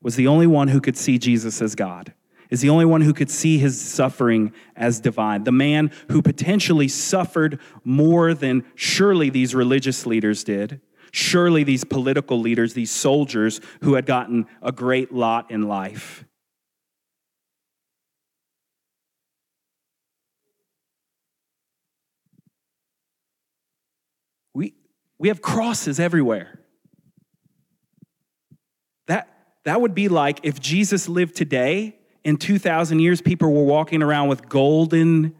was 0.00 0.16
the 0.16 0.26
only 0.26 0.46
one 0.46 0.68
who 0.68 0.80
could 0.80 0.96
see 0.96 1.18
Jesus 1.18 1.60
as 1.60 1.74
God 1.74 2.14
is 2.50 2.60
the 2.60 2.70
only 2.70 2.84
one 2.84 3.02
who 3.02 3.12
could 3.12 3.30
see 3.30 3.58
his 3.58 3.80
suffering 3.80 4.52
as 4.76 5.00
divine. 5.00 5.44
The 5.44 5.52
man 5.52 5.90
who 6.10 6.22
potentially 6.22 6.88
suffered 6.88 7.60
more 7.84 8.34
than 8.34 8.64
surely 8.74 9.30
these 9.30 9.54
religious 9.54 10.06
leaders 10.06 10.44
did. 10.44 10.80
Surely 11.12 11.64
these 11.64 11.84
political 11.84 12.40
leaders, 12.40 12.74
these 12.74 12.90
soldiers 12.90 13.60
who 13.82 13.94
had 13.94 14.06
gotten 14.06 14.46
a 14.62 14.72
great 14.72 15.12
lot 15.12 15.50
in 15.50 15.62
life. 15.62 16.24
We, 24.54 24.74
we 25.18 25.28
have 25.28 25.42
crosses 25.42 26.00
everywhere. 26.00 26.60
That, 29.06 29.28
that 29.64 29.80
would 29.80 29.94
be 29.94 30.08
like 30.08 30.40
if 30.42 30.60
Jesus 30.60 31.08
lived 31.08 31.36
today 31.36 31.98
in 32.24 32.36
2,000 32.36 32.98
years, 33.00 33.22
people 33.22 33.52
were 33.52 33.64
walking 33.64 34.02
around 34.02 34.28
with 34.28 34.48
golden 34.48 35.34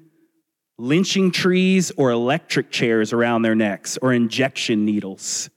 lynching 0.78 1.31
trees 1.31 1.90
or 1.96 2.11
electric 2.11 2.70
chairs 2.70 3.12
around 3.12 3.42
their 3.42 3.54
necks 3.54 3.98
or 4.00 4.12
injection 4.12 4.85
needles. 4.85 5.50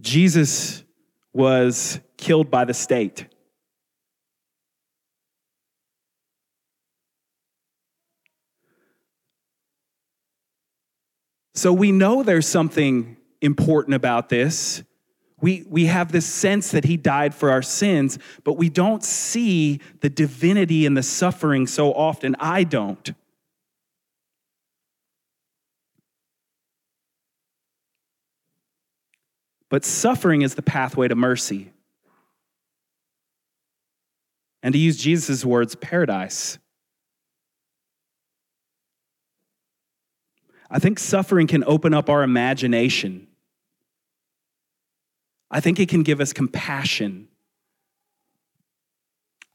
Jesus 0.00 0.84
was 1.32 2.00
killed 2.16 2.50
by 2.50 2.64
the 2.64 2.74
state. 2.74 3.26
So 11.54 11.72
we 11.72 11.92
know 11.92 12.22
there's 12.22 12.48
something 12.48 13.16
important 13.40 13.94
about 13.94 14.28
this. 14.28 14.82
We, 15.40 15.64
we 15.68 15.86
have 15.86 16.10
this 16.10 16.26
sense 16.26 16.70
that 16.72 16.84
he 16.84 16.96
died 16.96 17.34
for 17.34 17.50
our 17.50 17.62
sins, 17.62 18.18
but 18.44 18.54
we 18.54 18.68
don't 18.68 19.04
see 19.04 19.80
the 20.00 20.08
divinity 20.08 20.86
in 20.86 20.94
the 20.94 21.02
suffering 21.02 21.66
so 21.66 21.92
often. 21.92 22.34
I 22.40 22.64
don't. 22.64 23.12
But 29.74 29.84
suffering 29.84 30.42
is 30.42 30.54
the 30.54 30.62
pathway 30.62 31.08
to 31.08 31.16
mercy. 31.16 31.72
And 34.62 34.72
to 34.72 34.78
use 34.78 34.96
Jesus' 34.96 35.44
words, 35.44 35.74
paradise. 35.74 36.58
I 40.70 40.78
think 40.78 41.00
suffering 41.00 41.48
can 41.48 41.64
open 41.64 41.92
up 41.92 42.08
our 42.08 42.22
imagination. 42.22 43.26
I 45.50 45.58
think 45.58 45.80
it 45.80 45.88
can 45.88 46.04
give 46.04 46.20
us 46.20 46.32
compassion. 46.32 47.26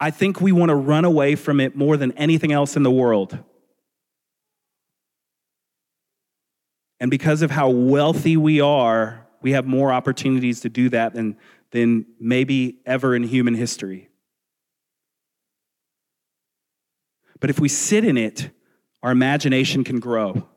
I 0.02 0.12
think 0.12 0.42
we 0.42 0.52
want 0.52 0.68
to 0.68 0.76
run 0.76 1.06
away 1.06 1.36
from 1.36 1.62
it 1.62 1.78
more 1.78 1.96
than 1.96 2.12
anything 2.18 2.52
else 2.52 2.76
in 2.76 2.84
the 2.84 2.92
world. 2.92 3.40
And 7.00 7.10
because 7.10 7.42
of 7.42 7.52
how 7.52 7.70
wealthy 7.70 8.36
we 8.36 8.60
are, 8.60 9.26
we 9.42 9.52
have 9.54 9.66
more 9.66 9.92
opportunities 9.92 10.62
to 10.62 10.70
do 10.70 10.90
that 10.90 11.14
than, 11.14 11.38
than 11.72 12.06
maybe 12.20 12.78
ever 12.86 13.16
in 13.16 13.24
human 13.24 13.54
history. 13.54 14.10
But 17.40 17.50
if 17.50 17.60
we 17.60 17.70
sit 17.70 18.04
in 18.04 18.18
it, 18.18 18.52
our 19.02 19.12
imagination 19.12 19.84
can 19.84 20.00
grow. 20.00 20.48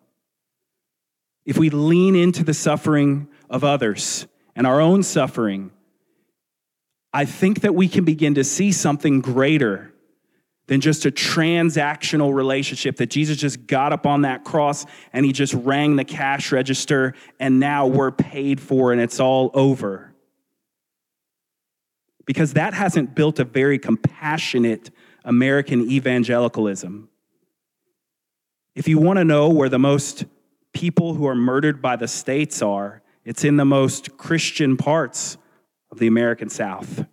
If 1.44 1.58
we 1.58 1.70
lean 1.70 2.16
into 2.16 2.44
the 2.44 2.54
suffering 2.54 3.28
of 3.48 3.64
others 3.64 4.26
and 4.56 4.66
our 4.66 4.80
own 4.80 5.02
suffering, 5.02 5.70
I 7.12 7.24
think 7.24 7.60
that 7.60 7.74
we 7.74 7.88
can 7.88 8.04
begin 8.04 8.34
to 8.34 8.44
see 8.44 8.72
something 8.72 9.20
greater 9.20 9.91
than 10.66 10.80
just 10.80 11.04
a 11.04 11.10
transactional 11.10 12.32
relationship 12.32 12.96
that 12.96 13.10
Jesus 13.10 13.36
just 13.36 13.66
got 13.66 13.92
up 13.92 14.06
on 14.06 14.22
that 14.22 14.44
cross 14.44 14.86
and 15.12 15.26
he 15.26 15.32
just 15.32 15.54
rang 15.54 15.96
the 15.96 16.04
cash 16.04 16.52
register 16.52 17.14
and 17.40 17.58
now 17.58 17.86
we're 17.86 18.12
paid 18.12 18.60
for 18.60 18.92
and 18.92 19.00
it's 19.00 19.20
all 19.20 19.50
over. 19.54 20.14
Because 22.24 22.54
that 22.54 22.74
hasn't 22.74 23.14
built 23.14 23.40
a 23.40 23.44
very 23.44 23.78
compassionate 23.78 24.90
American 25.24 25.90
evangelicalism. 25.90 27.08
If 28.74 28.88
you 28.88 28.98
want 28.98 29.18
to 29.18 29.24
know 29.24 29.50
where 29.50 29.68
the 29.68 29.78
most 29.78 30.24
people 30.72 31.14
who 31.14 31.26
are 31.26 31.34
murdered 31.34 31.82
by 31.82 31.96
the 31.96 32.08
states 32.08 32.62
are, 32.62 33.02
it's 33.24 33.44
in 33.44 33.56
the 33.56 33.64
most 33.64 34.16
Christian 34.16 34.76
parts 34.76 35.36
of 35.90 35.98
the 35.98 36.06
American 36.06 36.48
South. 36.48 37.04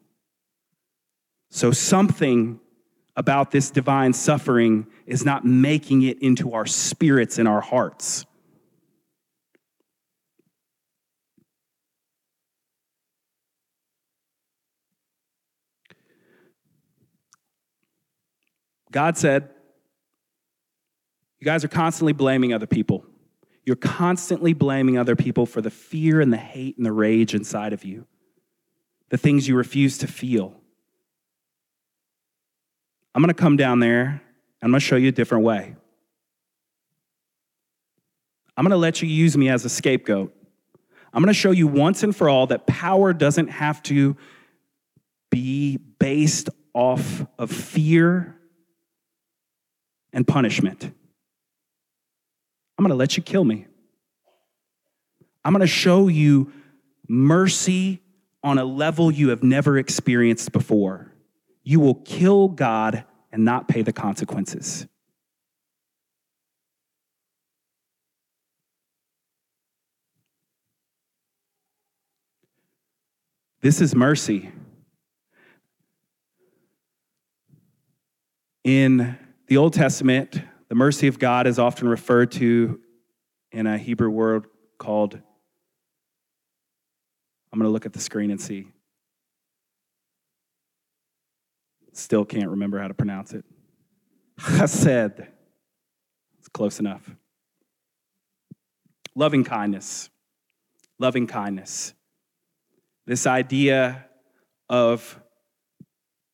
So 1.50 1.72
something 1.72 2.60
about 3.20 3.52
this 3.52 3.70
divine 3.70 4.14
suffering 4.14 4.88
is 5.06 5.26
not 5.26 5.44
making 5.44 6.04
it 6.04 6.18
into 6.22 6.54
our 6.54 6.66
spirits 6.66 7.38
and 7.38 7.50
our 7.50 7.60
hearts. 7.60 8.26
God 18.90 19.18
said, 19.18 19.50
You 21.40 21.46
guys 21.46 21.66
are 21.66 21.68
constantly 21.68 22.14
blaming 22.14 22.54
other 22.54 22.68
people. 22.68 23.06
You're 23.66 23.76
constantly 23.76 24.54
blaming 24.54 24.98
other 24.98 25.18
people 25.18 25.46
for 25.46 25.62
the 25.62 25.70
fear 25.70 26.22
and 26.22 26.32
the 26.32 26.38
hate 26.38 26.78
and 26.78 26.86
the 26.86 26.94
rage 26.94 27.36
inside 27.36 27.74
of 27.74 27.84
you, 27.84 28.08
the 29.10 29.18
things 29.18 29.50
you 29.50 29.58
refuse 29.58 29.98
to 29.98 30.08
feel. 30.08 30.59
I'm 33.14 33.22
going 33.22 33.34
to 33.34 33.40
come 33.40 33.58
down 33.58 33.80
there. 33.80 34.22
I'm 34.62 34.72
going 34.72 34.80
to 34.80 34.86
show 34.86 34.96
you 34.96 35.10
a 35.10 35.12
different 35.12 35.44
way. 35.44 35.76
I'm 38.56 38.64
going 38.64 38.72
to 38.72 38.78
let 38.78 39.02
you 39.02 39.08
use 39.08 39.38
me 39.38 39.50
as 39.50 39.66
a 39.66 39.70
scapegoat. 39.70 40.36
I'm 41.14 41.24
going 41.24 41.34
to 41.34 41.40
show 41.40 41.52
you 41.52 41.68
once 41.68 42.04
and 42.04 42.16
for 42.16 42.30
all 42.30 42.48
that 42.48 42.68
power 42.68 43.14
doesn't 43.14 43.48
have 43.48 43.82
to 43.84 44.16
be 45.32 45.78
based 45.78 46.50
off 46.74 47.26
of 47.38 47.52
fear 47.52 48.36
and 50.14 50.28
punishment. 50.28 50.84
I'm 50.84 52.84
going 52.84 52.90
to 52.90 52.96
let 52.96 53.18
you 53.18 53.24
kill 53.24 53.44
me. 53.44 53.66
I'm 55.44 55.54
going 55.54 55.62
to 55.62 55.68
show 55.68 56.08
you 56.08 56.52
mercy 57.08 58.02
on 58.44 58.58
a 58.58 58.66
level 58.66 59.12
you 59.12 59.30
have 59.30 59.42
never 59.42 59.78
experienced 59.78 60.52
before 60.52 61.12
you 61.64 61.80
will 61.80 61.96
kill 61.96 62.48
God 62.48 63.06
and 63.32 63.46
not 63.46 63.68
pay 63.68 63.82
the 63.82 63.94
consequences. 63.94 64.88
This 73.62 73.82
is 73.82 73.94
mercy. 73.94 74.52
In 78.64 79.18
the 79.48 79.58
Old 79.58 79.74
Testament, 79.74 80.42
the 80.70 80.76
mercy 80.76 81.08
of 81.08 81.20
God 81.20 81.46
is 81.46 81.60
often 81.60 81.88
referred 81.88 82.32
to 82.34 82.80
in 83.52 83.68
a 83.68 83.78
Hebrew 83.78 84.10
word 84.10 84.46
called, 84.78 85.16
I'm 87.52 87.60
going 87.60 87.68
to 87.68 87.72
look 87.72 87.86
at 87.86 87.94
the 87.94 88.00
screen 88.00 88.32
and 88.32 88.40
see. 88.40 88.68
Still 91.94 92.26
can't 92.26 92.50
remember 92.50 92.80
how 92.80 92.88
to 92.88 92.94
pronounce 92.94 93.34
it. 93.34 93.46
Chesed. 94.40 95.28
It's 96.40 96.48
close 96.48 96.80
enough. 96.80 97.10
Loving 99.16 99.44
kindness. 99.44 100.10
Loving 100.98 101.28
kindness. 101.28 101.94
This 103.06 103.26
idea 103.26 104.06
of 104.70 105.20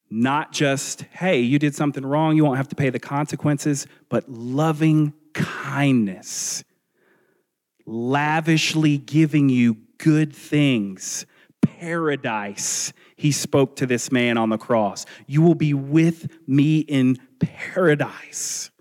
not 0.10 0.52
just, 0.52 1.02
hey, 1.12 1.40
you 1.40 1.58
did 1.58 1.74
something 1.74 2.06
wrong, 2.06 2.36
you 2.36 2.44
won't 2.44 2.58
have 2.58 2.68
to 2.70 2.76
pay 2.76 2.90
the 2.90 3.00
consequences, 3.00 3.88
but 4.10 4.30
loving 4.30 5.14
kindness. 5.34 6.64
Lavishly 7.86 8.98
giving 8.98 9.50
you 9.50 9.78
good 9.98 10.36
things, 10.36 11.26
paradise 11.62 12.94
he 13.16 13.32
spoke 13.32 13.76
to 13.78 13.86
this 13.86 14.12
man 14.12 14.38
on 14.38 14.50
the 14.50 14.58
cross. 14.58 15.06
You 15.26 15.42
will 15.42 15.56
be 15.56 15.74
with 15.74 16.30
me 16.48 16.80
in 16.80 17.18
paradise. 17.40 18.72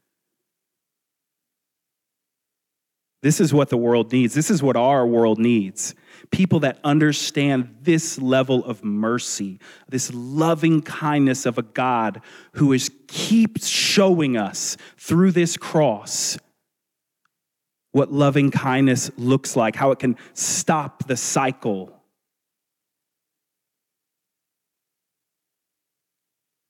This 3.23 3.41
is 3.41 3.55
what 3.55 3.71
the 3.71 3.79
world 3.79 4.13
needs. 4.13 4.35
This 4.35 4.51
is 4.51 4.63
what 4.63 4.77
our 4.77 5.07
world 5.07 5.39
needs. 5.39 5.95
People 6.31 6.61
that 6.61 6.79
understand 6.85 7.75
this 7.81 8.19
level 8.19 8.65
of 8.65 8.85
mercy, 8.85 9.61
this 9.89 10.13
loving 10.13 10.83
kindness 10.83 11.47
of 11.47 11.57
a 11.57 11.63
God 11.63 12.21
who 12.53 12.73
is 12.73 12.91
keeps 13.09 13.67
showing 13.67 14.37
us 14.37 14.77
through 14.99 15.33
this 15.33 15.57
cross 15.57 16.37
what 17.93 18.13
loving 18.13 18.51
kindness 18.51 19.09
looks 19.17 19.55
like, 19.55 19.77
how 19.77 19.93
it 19.93 20.01
can 20.01 20.17
stop 20.33 21.07
the 21.07 21.17
cycle 21.17 21.94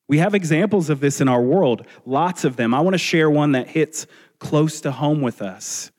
We 0.08 0.18
have 0.18 0.34
examples 0.34 0.90
of 0.90 1.00
this 1.00 1.20
in 1.20 1.28
our 1.28 1.40
world, 1.40 1.86
lots 2.04 2.44
of 2.44 2.56
them. 2.56 2.74
I 2.74 2.80
want 2.80 2.94
to 2.94 2.98
share 2.98 3.30
one 3.30 3.52
that 3.52 3.68
hits 3.68 4.06
close 4.38 4.82
to 4.82 4.92
home 4.92 5.22
with 5.22 5.40
us. 5.40 5.90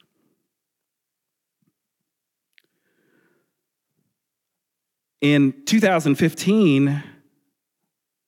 In 5.21 5.63
2015, 5.65 7.03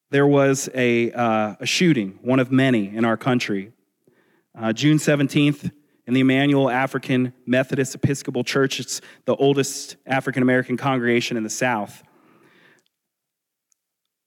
there 0.10 0.26
was 0.26 0.70
a, 0.74 1.12
uh, 1.12 1.56
a 1.60 1.66
shooting, 1.66 2.18
one 2.22 2.40
of 2.40 2.52
many 2.52 2.96
in 2.96 3.06
our 3.06 3.18
country. 3.18 3.72
Uh, 4.58 4.74
June 4.74 4.98
17th, 4.98 5.72
in 6.08 6.14
the 6.14 6.22
Emanuel 6.22 6.70
African 6.70 7.34
Methodist 7.46 7.94
Episcopal 7.94 8.44
Church, 8.44 8.80
it's 8.80 9.02
the 9.26 9.36
oldest 9.36 9.98
African 10.06 10.42
American 10.42 10.78
congregation 10.78 11.36
in 11.36 11.44
the 11.44 11.50
South. 11.50 12.02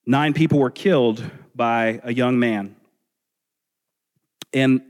Nine 0.05 0.33
people 0.33 0.59
were 0.59 0.69
killed 0.69 1.23
by 1.55 2.01
a 2.03 2.13
young 2.13 2.39
man. 2.39 2.75
And, 4.53 4.81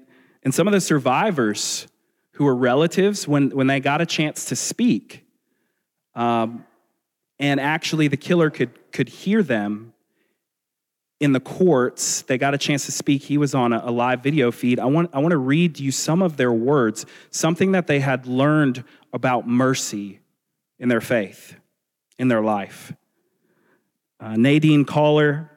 and 0.43 0.53
some 0.53 0.67
of 0.67 0.73
the 0.73 0.81
survivors 0.81 1.87
who 2.33 2.45
were 2.45 2.55
relatives, 2.55 3.27
when, 3.27 3.49
when 3.51 3.67
they 3.67 3.79
got 3.79 4.01
a 4.01 4.05
chance 4.05 4.45
to 4.45 4.55
speak, 4.55 5.25
um, 6.15 6.65
and 7.39 7.59
actually 7.59 8.07
the 8.07 8.17
killer 8.17 8.49
could, 8.49 8.91
could 8.91 9.09
hear 9.09 9.43
them, 9.43 9.93
in 11.21 11.33
the 11.33 11.39
courts. 11.39 12.23
They 12.23 12.39
got 12.39 12.55
a 12.55 12.57
chance 12.57 12.87
to 12.87 12.91
speak. 12.91 13.21
He 13.21 13.37
was 13.37 13.53
on 13.53 13.71
a, 13.71 13.81
a, 13.85 13.91
live 13.91 14.23
video 14.23 14.51
feed. 14.51 14.79
I 14.79 14.85
want, 14.85 15.11
I 15.13 15.19
want 15.19 15.31
to 15.31 15.37
read 15.37 15.79
you 15.79 15.91
some 15.91 16.21
of 16.23 16.35
their 16.35 16.51
words, 16.51 17.05
something 17.29 17.73
that 17.73 17.85
they 17.85 17.99
had 17.99 18.25
learned 18.25 18.83
about 19.13 19.47
mercy 19.47 20.19
in 20.79 20.89
their 20.89 20.99
faith, 20.99 21.55
in 22.17 22.27
their 22.27 22.41
life. 22.41 22.91
Uh, 24.19 24.35
Nadine 24.35 24.83
Collier, 24.83 25.51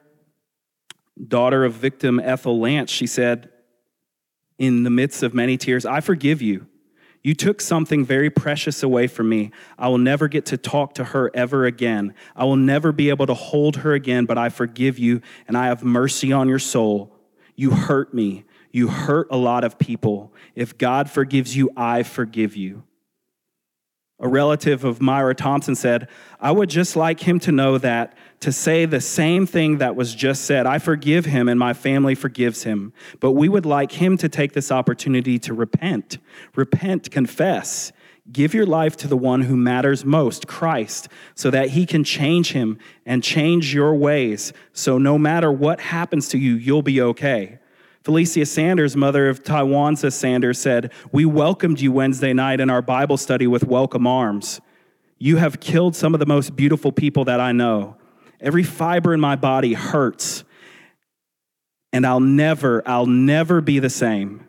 daughter 1.29 1.65
of 1.65 1.75
victim 1.75 2.21
Ethel 2.21 2.59
Lance, 2.59 2.91
she 2.91 3.07
said, 3.07 3.51
in 4.59 4.85
the 4.85 4.91
midst 4.91 5.23
of 5.23 5.35
many 5.35 5.57
tears, 5.57 5.85
I 5.85 6.01
forgive 6.01 6.41
you. 6.41 6.67
You 7.23 7.35
took 7.35 7.61
something 7.63 8.05
very 8.05 8.29
precious 8.29 8.83
away 8.83 9.07
from 9.07 9.31
me. 9.31 9.51
I 9.79 9.89
will 9.89 9.99
never 9.99 10.29
get 10.29 10.45
to 10.47 10.59
talk 10.59 10.95
to 10.95 11.05
her 11.05 11.31
ever 11.35 11.65
again. 11.65 12.15
I 12.37 12.45
will 12.45 12.57
never 12.57 12.93
be 12.93 13.09
able 13.09 13.27
to 13.27 13.35
hold 13.35 13.77
her 13.77 13.95
again, 13.95 14.27
but 14.27 14.37
I 14.37 14.51
forgive 14.51 14.99
you 14.99 15.23
and 15.49 15.57
I 15.57 15.67
have 15.67 15.83
mercy 15.83 16.33
on 16.33 16.49
your 16.49 16.59
soul. 16.59 17.17
You 17.57 17.71
hurt 17.71 18.13
me. 18.13 18.45
You 18.73 18.89
hurt 18.89 19.29
a 19.31 19.39
lot 19.39 19.65
of 19.65 19.79
people. 19.79 20.35
If 20.55 20.77
God 20.77 21.09
forgives 21.11 21.57
you, 21.57 21.71
I 21.77 22.03
forgive 22.03 22.57
you. 22.57 22.85
A 24.21 24.29
relative 24.29 24.85
of 24.85 25.03
Myra 25.03 25.35
Thompson 25.35 25.75
said, 25.75 26.09
I 26.41 26.53
would 26.53 26.71
just 26.71 26.95
like 26.95 27.21
him 27.21 27.41
to 27.41 27.53
know 27.53 27.79
that 27.79 28.17
to 28.41 28.53
say 28.53 28.85
the 28.85 29.01
same 29.01 29.45
thing 29.45 29.79
that 29.79 29.97
was 29.97 30.15
just 30.15 30.45
said, 30.45 30.67
I 30.67 30.79
forgive 30.79 31.25
him 31.25 31.49
and 31.49 31.59
my 31.59 31.73
family 31.73 32.15
forgives 32.15 32.63
him. 32.63 32.93
But 33.19 33.33
we 33.33 33.49
would 33.49 33.67
like 33.67 33.93
him 33.93 34.17
to 34.19 34.29
take 34.29 34.53
this 34.53 34.71
opportunity 34.71 35.39
to 35.41 35.53
repent, 35.53 36.19
repent, 36.55 37.11
confess, 37.11 37.91
give 38.31 38.55
your 38.55 38.67
life 38.67 38.97
to 38.99 39.09
the 39.09 39.17
one 39.17 39.43
who 39.43 39.57
matters 39.57 40.05
most, 40.05 40.47
Christ, 40.47 41.09
so 41.35 41.51
that 41.51 41.71
he 41.71 41.85
can 41.85 42.05
change 42.05 42.53
him 42.53 42.79
and 43.05 43.23
change 43.23 43.75
your 43.75 43.95
ways. 43.95 44.53
So 44.73 44.97
no 44.97 45.19
matter 45.19 45.51
what 45.51 45.81
happens 45.81 46.29
to 46.29 46.39
you, 46.39 46.55
you'll 46.55 46.83
be 46.83 47.01
okay. 47.01 47.59
Felicia 48.05 48.45
Sanders, 48.45 48.95
mother 48.97 49.31
of 49.31 49.43
Tywanza 49.43 50.13
Sanders, 50.13 50.59
said, 50.59 50.93
We 51.11 51.25
welcomed 51.25 51.81
you 51.81 51.91
Wednesday 51.91 52.35
night 52.35 52.61
in 52.61 52.69
our 52.69 52.83
Bible 52.83 53.17
study 53.17 53.47
with 53.47 53.65
welcome 53.65 54.07
arms. 54.07 54.61
You 55.19 55.39
have 55.39 55.59
killed 55.59 55.97
some 55.97 56.13
of 56.13 56.21
the 56.21 56.27
most 56.27 56.55
beautiful 56.55 56.93
people 56.93 57.25
that 57.25 57.41
I 57.41 57.53
know. 57.53 57.97
Every 58.41 58.63
fiber 58.63 59.15
in 59.15 59.21
my 59.21 59.37
body 59.37 59.73
hurts, 59.73 60.45
and 61.95 62.07
I'll 62.07 62.21
never, 62.21 62.83
I'll 62.87 63.07
never 63.07 63.63
be 63.63 63.79
the 63.79 63.89
same. 63.89 64.47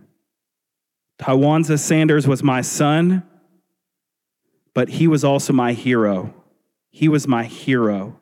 Tywanza 1.17 1.79
Sanders 1.79 2.27
was 2.27 2.43
my 2.43 2.59
son, 2.59 3.23
but 4.73 4.89
he 4.89 5.07
was 5.07 5.23
also 5.23 5.53
my 5.53 5.71
hero. 5.71 6.33
He 6.89 7.07
was 7.07 7.25
my 7.25 7.45
hero. 7.45 8.19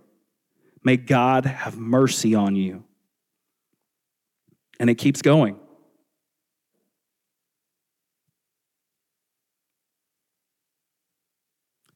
May 0.83 0.97
God 0.97 1.45
have 1.45 1.75
mercy 1.75 2.35
on 2.35 2.55
you. 2.55 2.83
And 4.83 4.89
it 4.89 4.95
keeps 4.95 5.21
going. 5.21 5.55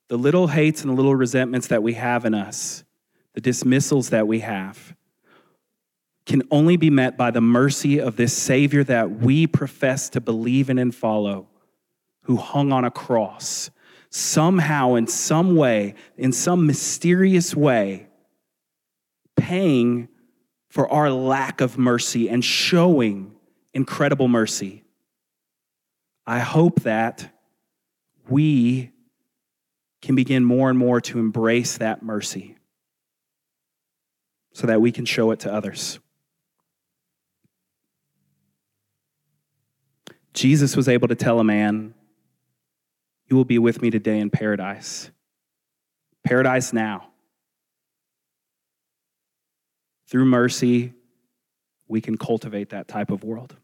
The 0.07 0.15
little 0.15 0.47
hates 0.47 0.83
and 0.83 0.91
the 0.91 0.95
little 0.95 1.13
resentments 1.13 1.67
that 1.67 1.83
we 1.83 1.95
have 1.95 2.23
in 2.23 2.33
us, 2.33 2.85
the 3.33 3.41
dismissals 3.41 4.11
that 4.11 4.25
we 4.25 4.39
have, 4.39 4.95
can 6.25 6.43
only 6.49 6.77
be 6.77 6.89
met 6.89 7.17
by 7.17 7.29
the 7.29 7.41
mercy 7.41 7.99
of 7.99 8.15
this 8.15 8.31
Savior 8.31 8.85
that 8.85 9.11
we 9.11 9.47
profess 9.47 10.07
to 10.11 10.21
believe 10.21 10.69
in 10.69 10.79
and 10.79 10.95
follow, 10.95 11.49
who 12.21 12.37
hung 12.37 12.71
on 12.71 12.85
a 12.85 12.89
cross. 12.89 13.69
Somehow, 14.11 14.93
in 14.93 15.07
some 15.07 15.57
way, 15.57 15.93
in 16.15 16.31
some 16.31 16.65
mysterious 16.65 17.53
way, 17.53 18.07
paying 19.35 20.07
for 20.77 20.87
our 20.93 21.09
lack 21.09 21.59
of 21.59 21.79
mercy 21.79 22.29
and 22.29 22.45
showing 22.45 23.35
incredible 23.73 24.27
mercy. 24.27 24.83
I 26.27 26.37
hope 26.37 26.81
that 26.81 27.33
we 28.29 28.91
can 30.03 30.13
begin 30.13 30.45
more 30.45 30.69
and 30.69 30.77
more 30.77 31.01
to 31.01 31.17
embrace 31.17 31.79
that 31.79 32.03
mercy 32.03 32.57
so 34.53 34.67
that 34.67 34.79
we 34.79 34.91
can 34.91 35.05
show 35.05 35.31
it 35.31 35.39
to 35.39 35.51
others. 35.51 35.97
Jesus 40.35 40.77
was 40.77 40.87
able 40.87 41.07
to 41.07 41.15
tell 41.15 41.39
a 41.39 41.43
man, 41.43 41.95
You 43.25 43.35
will 43.35 43.45
be 43.45 43.57
with 43.57 43.81
me 43.81 43.89
today 43.89 44.19
in 44.19 44.29
paradise. 44.29 45.09
Paradise 46.23 46.71
now. 46.71 47.09
Through 50.07 50.25
mercy, 50.25 50.93
we 51.87 52.01
can 52.01 52.17
cultivate 52.17 52.69
that 52.69 52.87
type 52.87 53.11
of 53.11 53.23
world. 53.23 53.55